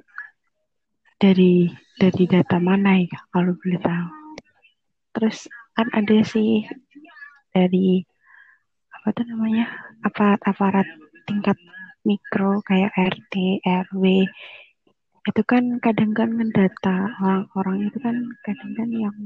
dari 1.17 1.73
dari 1.97 2.25
data 2.29 2.61
mana 2.61 3.01
ya 3.01 3.19
kalau 3.33 3.57
boleh 3.57 3.81
tahu? 3.81 4.09
Terus 5.17 5.49
kan 5.73 5.89
ada 5.97 6.17
sih 6.29 6.69
dari 7.51 8.05
apa 8.93 9.17
tuh 9.17 9.25
namanya 9.33 9.65
aparat-aparat 10.05 10.85
tingkat 11.25 11.57
mikro 12.05 12.61
kayak 12.63 12.93
RT 12.95 13.65
RW 13.65 14.29
itu 15.27 15.43
kan 15.43 15.83
kadang 15.83 16.15
kan 16.15 16.31
mendata 16.31 17.11
orang-orang 17.19 17.91
itu 17.91 17.99
kan 17.99 18.17
kadang 18.47 18.73
kan 18.79 18.89
yang 18.95 19.17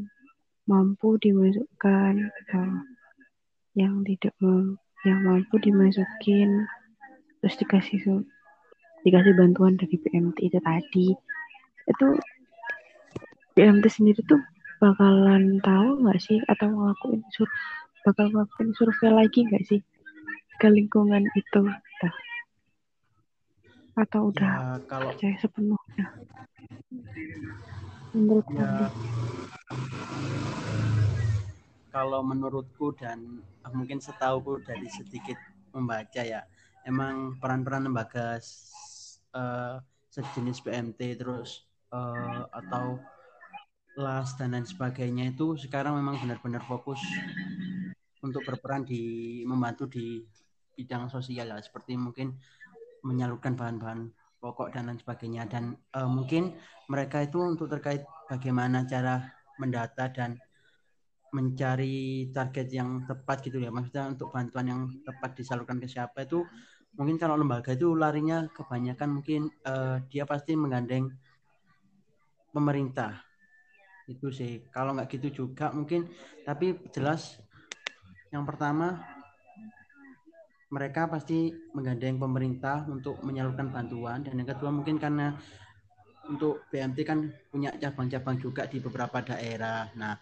mampu 0.64 1.20
dimasukkan 1.20 2.32
yang 3.76 4.00
tidak 4.06 4.34
mampu 4.40 4.89
yang 5.08 5.24
mampu 5.24 5.56
dimasukin 5.62 6.68
terus 7.40 7.56
dikasih 7.56 8.20
dikasih 9.00 9.32
bantuan 9.32 9.80
dari 9.80 9.96
BMT 9.96 10.52
itu 10.52 10.58
tadi 10.60 11.08
itu 11.88 12.06
BMT 13.56 13.84
sendiri 13.90 14.20
tuh 14.24 14.40
bakalan 14.80 15.60
tahu 15.60 16.00
nggak 16.02 16.18
sih? 16.22 16.40
Atau 16.48 16.72
ngelakuin 16.72 17.20
sur 17.34 17.48
bakal 18.06 18.32
ngelakuin 18.32 18.72
survei 18.72 19.12
lagi 19.12 19.44
nggak 19.44 19.64
sih 19.68 19.80
ke 20.56 20.66
lingkungan 20.72 21.28
itu? 21.36 21.62
Nah. 22.00 22.14
atau 24.00 24.32
udah 24.32 24.80
ya, 24.80 24.88
kalau 24.88 25.12
percaya 25.12 25.36
sepenuhnya? 25.36 26.06
Menurut 28.16 28.48
ya, 28.48 28.88
kalau 31.90 32.22
menurutku 32.22 32.94
dan 32.96 33.42
mungkin 33.70 33.98
setahuku 33.98 34.62
dari 34.64 34.88
sedikit 34.90 35.36
membaca 35.74 36.22
ya 36.22 36.42
emang 36.86 37.38
peran-peran 37.38 37.86
lembaga 37.86 38.40
uh, 39.36 39.78
sejenis 40.10 40.64
BMT 40.64 41.20
terus 41.20 41.66
uh, 41.94 42.46
atau 42.50 42.98
LAS 43.98 44.38
dan 44.38 44.54
lain 44.54 44.66
sebagainya 44.66 45.34
itu 45.34 45.58
sekarang 45.58 45.98
memang 45.98 46.18
benar-benar 46.22 46.62
fokus 46.64 47.02
untuk 48.22 48.42
berperan 48.46 48.86
di 48.86 49.42
membantu 49.44 49.90
di 49.90 50.22
bidang 50.78 51.10
sosial 51.10 51.50
ya 51.50 51.58
seperti 51.60 51.98
mungkin 51.98 52.38
menyalurkan 53.04 53.56
bahan-bahan 53.56 54.12
pokok 54.40 54.72
dan 54.72 54.88
lain 54.88 54.98
sebagainya. 54.98 55.44
Dan 55.46 55.76
uh, 55.92 56.08
mungkin 56.08 56.56
mereka 56.88 57.24
itu 57.24 57.40
untuk 57.40 57.68
terkait 57.68 58.02
bagaimana 58.26 58.88
cara 58.88 59.20
mendata 59.60 60.08
dan 60.08 60.40
mencari 61.30 62.28
target 62.34 62.68
yang 62.70 63.06
tepat 63.06 63.46
gitu 63.46 63.62
ya. 63.62 63.70
Maksudnya 63.70 64.10
untuk 64.10 64.34
bantuan 64.34 64.66
yang 64.66 64.80
tepat 65.06 65.38
disalurkan 65.38 65.78
ke 65.78 65.86
siapa 65.86 66.26
itu 66.26 66.42
mungkin 66.98 67.16
kalau 67.22 67.38
lembaga 67.38 67.70
itu 67.70 67.94
larinya 67.94 68.50
kebanyakan 68.50 69.22
mungkin 69.22 69.46
uh, 69.62 70.02
dia 70.10 70.26
pasti 70.26 70.58
menggandeng 70.58 71.10
pemerintah. 72.50 73.22
Itu 74.10 74.34
sih. 74.34 74.66
Kalau 74.74 74.94
nggak 74.98 75.08
gitu 75.18 75.46
juga 75.46 75.70
mungkin 75.70 76.10
tapi 76.42 76.74
jelas 76.90 77.38
yang 78.34 78.42
pertama 78.46 78.98
mereka 80.70 81.10
pasti 81.10 81.50
menggandeng 81.74 82.18
pemerintah 82.18 82.86
untuk 82.86 83.18
menyalurkan 83.26 83.74
bantuan. 83.74 84.22
Dan 84.22 84.38
yang 84.38 84.50
kedua 84.50 84.70
mungkin 84.70 85.02
karena 85.02 85.34
untuk 86.30 86.62
BMT 86.70 86.98
kan 87.02 87.26
punya 87.50 87.74
cabang-cabang 87.74 88.38
juga 88.38 88.70
di 88.70 88.78
beberapa 88.78 89.18
daerah. 89.18 89.90
Nah 89.98 90.14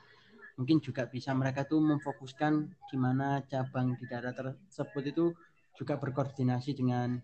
mungkin 0.59 0.83
juga 0.83 1.07
bisa 1.07 1.31
mereka 1.39 1.63
tuh 1.63 1.79
memfokuskan 1.79 2.67
di 2.91 2.97
mana 2.99 3.47
cabang 3.47 3.95
di 3.95 4.05
daerah 4.11 4.35
tersebut 4.35 5.05
itu 5.07 5.25
juga 5.79 5.95
berkoordinasi 5.95 6.75
dengan 6.75 7.15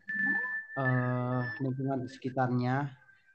uh, 0.79 1.43
lingkungan 1.59 2.07
di 2.07 2.09
sekitarnya 2.15 2.87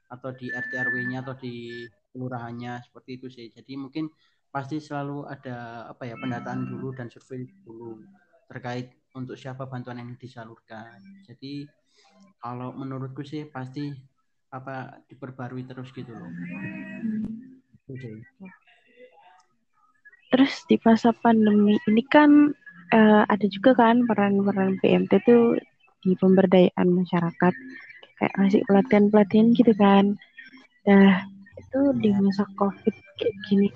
atau 0.08 0.32
di 0.32 0.48
RT 0.48 0.72
RW-nya 0.72 1.20
atau 1.20 1.36
di 1.36 1.84
kelurahannya 2.10 2.80
seperti 2.80 3.10
itu 3.20 3.28
sih. 3.28 3.46
Jadi 3.52 3.76
mungkin 3.76 4.08
pasti 4.48 4.80
selalu 4.80 5.28
ada 5.28 5.86
apa 5.92 6.08
ya 6.08 6.16
pendataan 6.16 6.66
dulu 6.66 6.96
dan 6.96 7.12
survei 7.12 7.46
dulu 7.62 8.00
terkait 8.48 8.96
untuk 9.12 9.36
siapa 9.36 9.68
bantuan 9.68 10.00
yang 10.00 10.16
disalurkan. 10.16 10.98
Jadi 11.28 11.68
kalau 12.40 12.72
menurutku 12.72 13.20
sih 13.20 13.44
pasti 13.46 13.92
apa 14.50 15.04
diperbarui 15.06 15.68
terus 15.68 15.92
gitu 15.92 16.10
loh. 16.10 16.32
Okay 17.86 18.18
terus 20.30 20.62
di 20.70 20.78
masa 20.86 21.10
pandemi 21.10 21.74
ini 21.90 22.02
kan 22.06 22.54
uh, 22.94 23.22
ada 23.26 23.46
juga 23.50 23.74
kan 23.74 24.06
peran-peran 24.06 24.78
BMT 24.78 25.12
itu 25.26 25.58
di 26.00 26.14
pemberdayaan 26.16 26.88
masyarakat. 26.88 27.54
Kayak 28.20 28.34
ngasih 28.36 28.62
pelatihan-pelatihan 28.68 29.48
gitu 29.56 29.72
kan. 29.74 30.16
Nah 30.86 31.26
itu 31.58 31.80
di 32.00 32.08
masa 32.16 32.44
covid 32.56 32.94
kayak 33.20 33.36
gini 33.48 33.68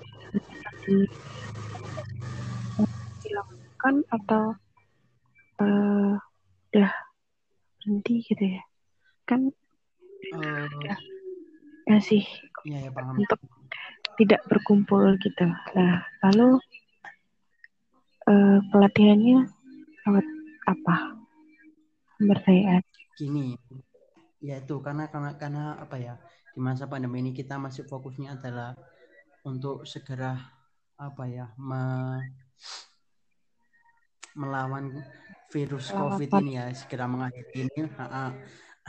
dilakukan 3.24 4.04
atau 4.12 4.52
uh, 5.60 6.14
udah 6.72 6.92
berhenti 7.80 8.14
gitu 8.30 8.44
ya? 8.56 8.62
Kan 9.24 9.52
uh, 10.36 10.66
ya, 10.84 10.96
ngasih 11.88 12.24
ya, 12.68 12.88
ya, 12.88 12.90
untuk 12.92 13.40
tidak 14.18 14.42
berkumpul 14.46 15.14
gitu. 15.20 15.46
Nah, 15.74 16.02
lalu 16.26 16.58
uh, 18.28 18.58
pelatihannya 18.70 19.48
lewat 20.06 20.26
apa? 20.68 20.96
Pemberdayaan. 22.18 22.82
Gini, 23.14 23.54
ya 24.42 24.58
itu 24.58 24.78
karena 24.82 25.06
karena 25.06 25.38
karena 25.38 25.64
apa 25.78 25.96
ya 25.98 26.14
di 26.54 26.60
masa 26.62 26.90
pandemi 26.90 27.22
ini 27.22 27.30
kita 27.30 27.58
masih 27.58 27.86
fokusnya 27.86 28.38
adalah 28.38 28.74
untuk 29.46 29.86
segera 29.86 30.34
apa 30.98 31.26
ya 31.26 31.50
me, 31.58 32.22
melawan 34.34 34.94
virus 35.50 35.94
COVID 35.94 36.30
ini 36.42 36.58
ya 36.58 36.70
segera 36.74 37.06
mengakhiri 37.06 37.70
ini. 37.70 37.86
Nah, 37.94 38.34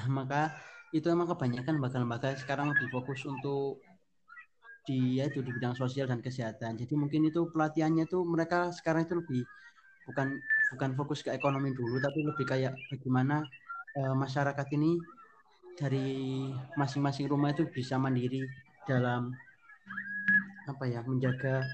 maka 0.10 0.54
itu 0.94 1.06
emang 1.12 1.30
kebanyakan 1.30 1.78
lembaga-lembaga 1.78 2.34
sekarang 2.40 2.72
lebih 2.74 2.88
fokus 2.90 3.26
untuk 3.28 3.84
di 4.86 5.20
ya 5.20 5.28
itu 5.28 5.42
di 5.42 5.52
bidang 5.52 5.74
sosial 5.74 6.06
dan 6.06 6.22
kesehatan. 6.22 6.78
Jadi 6.78 6.94
mungkin 6.94 7.28
itu 7.28 7.50
pelatihannya 7.50 8.06
tuh 8.06 8.24
mereka 8.24 8.70
sekarang 8.70 9.10
itu 9.10 9.18
lebih 9.18 9.44
bukan 10.06 10.38
bukan 10.78 10.90
fokus 10.94 11.26
ke 11.26 11.34
ekonomi 11.34 11.74
dulu 11.74 11.98
tapi 11.98 12.22
lebih 12.22 12.46
kayak 12.46 12.78
bagaimana 12.94 13.42
uh, 13.98 14.14
masyarakat 14.14 14.68
ini 14.78 15.02
dari 15.76 16.48
masing-masing 16.78 17.26
rumah 17.26 17.52
itu 17.52 17.66
bisa 17.68 17.98
mandiri 17.98 18.46
dalam 18.86 19.34
apa 20.70 20.84
ya 20.86 21.02
menjaga 21.04 21.66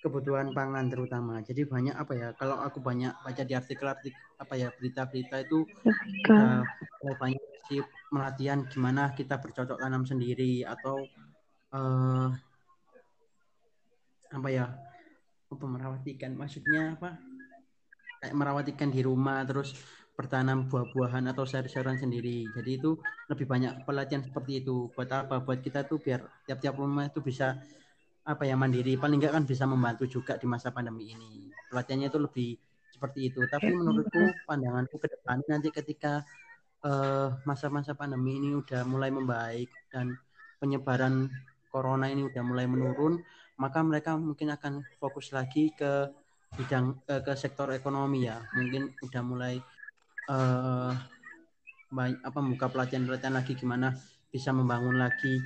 kebutuhan 0.00 0.56
pangan 0.56 0.88
terutama. 0.88 1.44
Jadi 1.44 1.68
banyak 1.68 1.92
apa 1.92 2.12
ya 2.16 2.28
kalau 2.38 2.56
aku 2.56 2.80
banyak 2.80 3.12
baca 3.20 3.42
di 3.44 3.52
artikel-artikel 3.52 4.16
apa 4.40 4.54
ya 4.56 4.72
berita-berita 4.72 5.36
itu 5.44 5.68
uh, 6.32 6.64
banyak 7.20 7.42
sih 7.68 7.84
melatihan 8.08 8.64
gimana 8.66 9.12
kita 9.12 9.36
bercocok 9.36 9.76
tanam 9.76 10.08
sendiri 10.08 10.64
atau 10.64 11.04
uh, 11.76 12.32
apa 14.30 14.48
ya 14.48 14.64
apa 15.50 15.64
merawat 15.66 16.06
ikan 16.06 16.38
maksudnya 16.38 16.94
apa? 16.94 17.18
Kayak 18.22 18.34
merawat 18.38 18.66
ikan 18.70 18.90
di 18.94 19.02
rumah 19.02 19.42
terus 19.42 19.74
bertanam 20.14 20.68
buah-buahan 20.68 21.32
atau 21.32 21.48
sayur-sayuran 21.48 21.96
sendiri. 21.96 22.44
Jadi 22.52 22.70
itu 22.76 23.00
lebih 23.26 23.48
banyak 23.48 23.88
pelatihan 23.88 24.22
seperti 24.22 24.62
itu. 24.62 24.92
Buat 24.92 25.10
apa? 25.26 25.40
Buat 25.42 25.64
kita 25.64 25.88
tuh 25.88 25.98
biar 25.98 26.22
tiap-tiap 26.44 26.76
rumah 26.76 27.08
itu 27.08 27.24
bisa 27.24 27.58
apa 28.22 28.42
ya 28.46 28.54
mandiri. 28.54 28.94
Paling 29.00 29.18
enggak 29.18 29.34
kan 29.34 29.44
bisa 29.48 29.64
membantu 29.64 30.04
juga 30.06 30.36
di 30.36 30.46
masa 30.46 30.70
pandemi 30.70 31.10
ini. 31.10 31.48
Pelatihannya 31.72 32.12
itu 32.12 32.20
lebih 32.20 32.50
seperti 32.92 33.32
itu. 33.32 33.40
Tapi 33.48 33.72
menurutku 33.72 34.20
pandanganku 34.44 35.00
ke 35.00 35.08
depan 35.08 35.40
nanti 35.48 35.72
ketika 35.72 36.22
uh, 36.84 37.34
masa-masa 37.48 37.96
pandemi 37.96 38.36
ini 38.36 38.54
udah 38.54 38.84
mulai 38.84 39.08
membaik 39.08 39.72
dan 39.88 40.14
penyebaran 40.60 41.32
corona 41.72 42.12
ini 42.12 42.28
udah 42.28 42.42
mulai 42.44 42.68
menurun 42.68 43.24
maka 43.60 43.84
mereka 43.84 44.16
mungkin 44.16 44.56
akan 44.56 44.80
fokus 44.96 45.36
lagi 45.36 45.68
ke 45.76 46.08
bidang 46.56 46.96
uh, 47.06 47.20
ke 47.20 47.36
sektor 47.36 47.68
ekonomi 47.76 48.26
ya 48.26 48.40
mungkin 48.56 48.90
udah 49.04 49.22
mulai 49.22 49.54
uh, 50.32 50.96
baik 51.92 52.18
apa 52.24 52.38
buka 52.40 52.66
pelatihan 52.72 53.04
pelatihan 53.04 53.34
lagi 53.36 53.52
gimana 53.54 53.92
bisa 54.32 54.50
membangun 54.50 54.96
lagi 54.96 55.38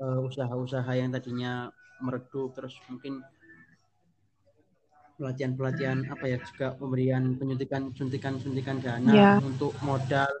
uh, 0.00 0.24
usaha-usaha 0.24 0.90
yang 0.96 1.12
tadinya 1.12 1.68
meredup 2.00 2.56
terus 2.56 2.74
mungkin 2.88 3.20
pelatihan-pelatihan 5.20 6.08
apa 6.08 6.24
ya 6.24 6.40
juga 6.40 6.72
pemberian 6.80 7.36
penyuntikan 7.36 7.92
suntikan 7.92 8.40
suntikan 8.40 8.80
dana 8.80 9.12
yeah. 9.12 9.36
untuk 9.44 9.76
modal 9.84 10.32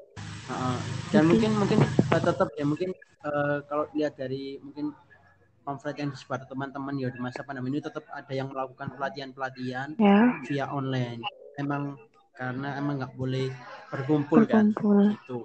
uh, 0.48 0.80
dan 1.12 1.28
mungkin 1.28 1.52
mungkin 1.60 1.84
uh, 1.84 2.22
tetap 2.24 2.48
ya 2.56 2.64
mungkin 2.64 2.96
uh, 3.28 3.60
kalau 3.68 3.84
lihat 3.92 4.16
dari 4.16 4.56
mungkin 4.64 4.96
pamflet 5.70 5.96
yang 6.02 6.10
disebar 6.10 6.42
teman-teman 6.50 6.98
ya 6.98 7.14
di 7.14 7.22
masa 7.22 7.46
pandemi 7.46 7.70
ini 7.70 7.78
tetap 7.78 8.02
ada 8.10 8.32
yang 8.34 8.50
melakukan 8.50 8.90
pelatihan-pelatihan 8.98 9.94
yeah. 10.02 10.34
via 10.50 10.66
online 10.66 11.22
emang 11.62 11.94
karena 12.34 12.74
emang 12.80 12.98
nggak 12.98 13.14
boleh 13.14 13.52
berkumpul, 13.92 14.42
kan 14.48 14.74
itu 14.74 15.38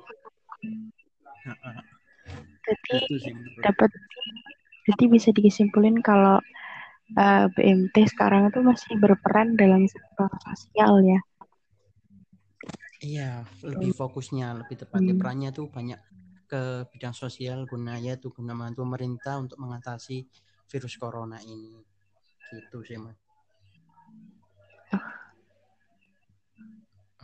jadi 2.66 2.98
dapat 3.62 3.92
jadi 4.90 5.04
bisa 5.12 5.30
disimpulin 5.36 6.02
kalau 6.02 6.42
uh, 7.20 7.46
eh, 7.46 7.46
BMT 7.54 8.10
sekarang 8.10 8.50
itu 8.50 8.64
masih 8.66 8.98
berperan 8.98 9.54
dalam 9.54 9.86
sektor 9.86 10.30
sosial 10.42 11.04
ya. 11.06 11.20
Iya, 13.06 13.32
lebih 13.62 13.94
fokusnya, 13.94 14.66
lebih 14.66 14.82
tepatnya 14.82 15.14
hmm. 15.14 15.22
perannya 15.22 15.50
tuh 15.54 15.70
banyak 15.70 16.00
ke 16.46 16.88
bidang 16.94 17.14
sosial 17.14 17.66
gunanya 17.66 18.16
tuh 18.16 18.32
guna 18.34 18.54
membantu 18.54 18.86
pemerintah 18.86 19.42
untuk 19.42 19.58
mengatasi 19.60 20.26
virus 20.70 20.96
corona 20.96 21.42
ini. 21.42 21.82
Gitu 22.54 22.78
sih, 22.86 22.98
Mas. 23.02 23.18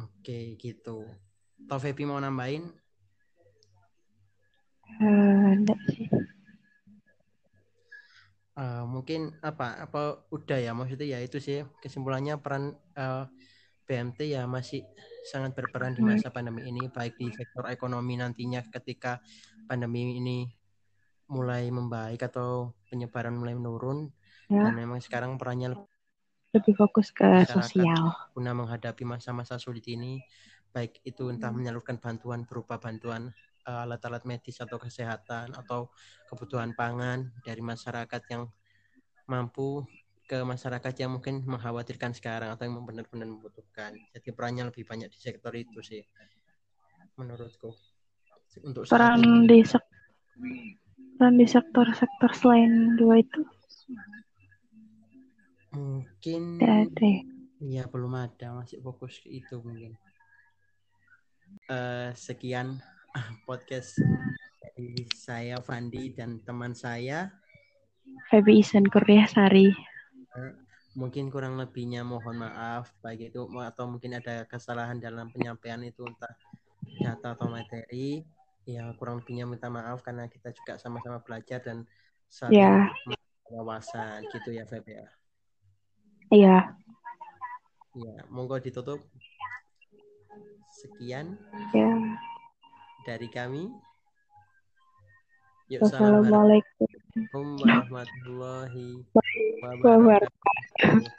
Oke, 0.01 0.57
gitu. 0.57 1.05
Tau 1.69 1.79
mau 2.09 2.17
nambahin? 2.21 2.65
Uh, 5.01 5.55
enggak 5.55 5.79
sih 5.87 6.09
uh, 8.57 8.83
mungkin 8.87 9.35
apa 9.41 9.81
apa 9.87 10.27
udah 10.33 10.59
ya 10.59 10.71
maksudnya 10.75 11.17
ya 11.17 11.19
itu 11.23 11.37
sih 11.39 11.63
kesimpulannya 11.79 12.39
peran 12.41 12.75
uh, 12.97 13.25
BMT 13.91 14.31
ya 14.31 14.47
masih 14.47 14.87
sangat 15.27 15.51
berperan 15.51 15.91
di 15.91 15.99
masa 15.99 16.31
pandemi 16.31 16.63
ini 16.71 16.87
baik 16.87 17.19
di 17.19 17.27
sektor 17.35 17.67
ekonomi 17.67 18.15
nantinya 18.15 18.63
ketika 18.71 19.19
pandemi 19.67 20.15
ini 20.15 20.47
mulai 21.27 21.67
membaik 21.67 22.23
atau 22.23 22.71
penyebaran 22.87 23.35
mulai 23.35 23.55
menurun. 23.59 24.07
Ya. 24.51 24.67
dan 24.67 24.75
memang 24.75 24.99
sekarang 24.99 25.39
perannya 25.39 25.79
lebih 26.51 26.75
fokus 26.75 27.15
ke 27.15 27.47
sosial. 27.47 28.11
guna 28.35 28.51
menghadapi 28.51 29.07
masa-masa 29.07 29.55
sulit 29.55 29.87
ini 29.87 30.19
baik 30.75 30.99
itu 31.07 31.31
entah 31.31 31.55
menyalurkan 31.55 32.03
bantuan 32.03 32.43
berupa 32.43 32.75
bantuan 32.75 33.31
Eh, 33.61 33.79
alat-alat 33.85 34.25
medis 34.25 34.57
atau 34.57 34.81
kesehatan 34.81 35.53
atau 35.53 35.93
kebutuhan 36.25 36.73
pangan 36.73 37.29
dari 37.45 37.61
masyarakat 37.61 38.21
yang 38.33 38.49
mampu 39.29 39.85
ke 40.31 40.39
masyarakat 40.47 40.95
yang 40.95 41.19
mungkin 41.19 41.43
mengkhawatirkan 41.43 42.15
sekarang 42.15 42.55
atau 42.55 42.63
yang 42.63 42.79
benar-benar 42.87 43.27
membutuhkan. 43.27 43.99
Jadi 44.15 44.31
perannya 44.31 44.71
lebih 44.71 44.87
banyak 44.87 45.11
di 45.11 45.19
sektor 45.19 45.51
itu 45.51 45.83
sih, 45.83 45.99
menurutku. 47.19 47.75
Untuk 48.63 48.87
peran 48.87 49.43
di 49.43 49.59
sek 49.67 49.83
peran 51.19 51.35
di 51.35 51.47
sektor-sektor 51.47 52.31
selain 52.31 52.95
dua 52.95 53.19
itu 53.19 53.43
mungkin 55.71 56.59
ada. 56.63 57.11
Ya 57.59 57.83
belum 57.91 58.15
ada, 58.15 58.55
masih 58.55 58.79
fokus 58.79 59.19
ke 59.19 59.27
itu 59.31 59.59
mungkin. 59.59 59.99
Uh, 61.67 62.15
sekian 62.15 62.79
podcast 63.47 63.99
dari 64.63 65.03
saya 65.11 65.59
Fandi 65.59 66.15
dan 66.15 66.39
teman 66.47 66.71
saya 66.71 67.27
Febi 68.31 68.63
Isan 68.63 68.87
Korea 68.87 69.27
Sari. 69.27 69.90
Eh, 70.37 70.53
mungkin 70.95 71.31
kurang 71.31 71.55
lebihnya 71.55 72.03
mohon 72.03 72.43
maaf 72.43 72.91
baik 72.99 73.31
itu 73.31 73.47
atau 73.47 73.85
mungkin 73.87 74.19
ada 74.19 74.43
kesalahan 74.47 74.99
dalam 74.99 75.31
penyampaian 75.31 75.79
itu 75.83 76.03
entah 76.03 76.35
data 76.99 77.35
atau 77.35 77.47
materi. 77.51 78.23
Ya 78.67 78.91
kurang 78.95 79.23
lebihnya 79.23 79.49
minta 79.49 79.67
maaf 79.67 80.05
karena 80.05 80.29
kita 80.29 80.53
juga 80.53 80.77
sama-sama 80.77 81.19
belajar 81.19 81.59
dan 81.63 81.83
saling 82.31 82.61
yeah. 82.61 82.87
wawasan 83.49 84.23
gitu 84.31 84.55
ya 84.55 84.63
Febi 84.69 84.95
ya. 84.95 85.07
Iya. 86.31 86.57
Ya, 87.91 88.23
monggo 88.31 88.55
ditutup. 88.55 89.03
Sekian. 90.71 91.35
Ya 91.75 91.91
dari 93.05 93.27
kami. 93.29 93.69
Yuk, 95.71 95.87
Assalamualaikum 95.87 97.00
warahmatullahi 97.61 99.03
wabarakatuh. 99.83 101.11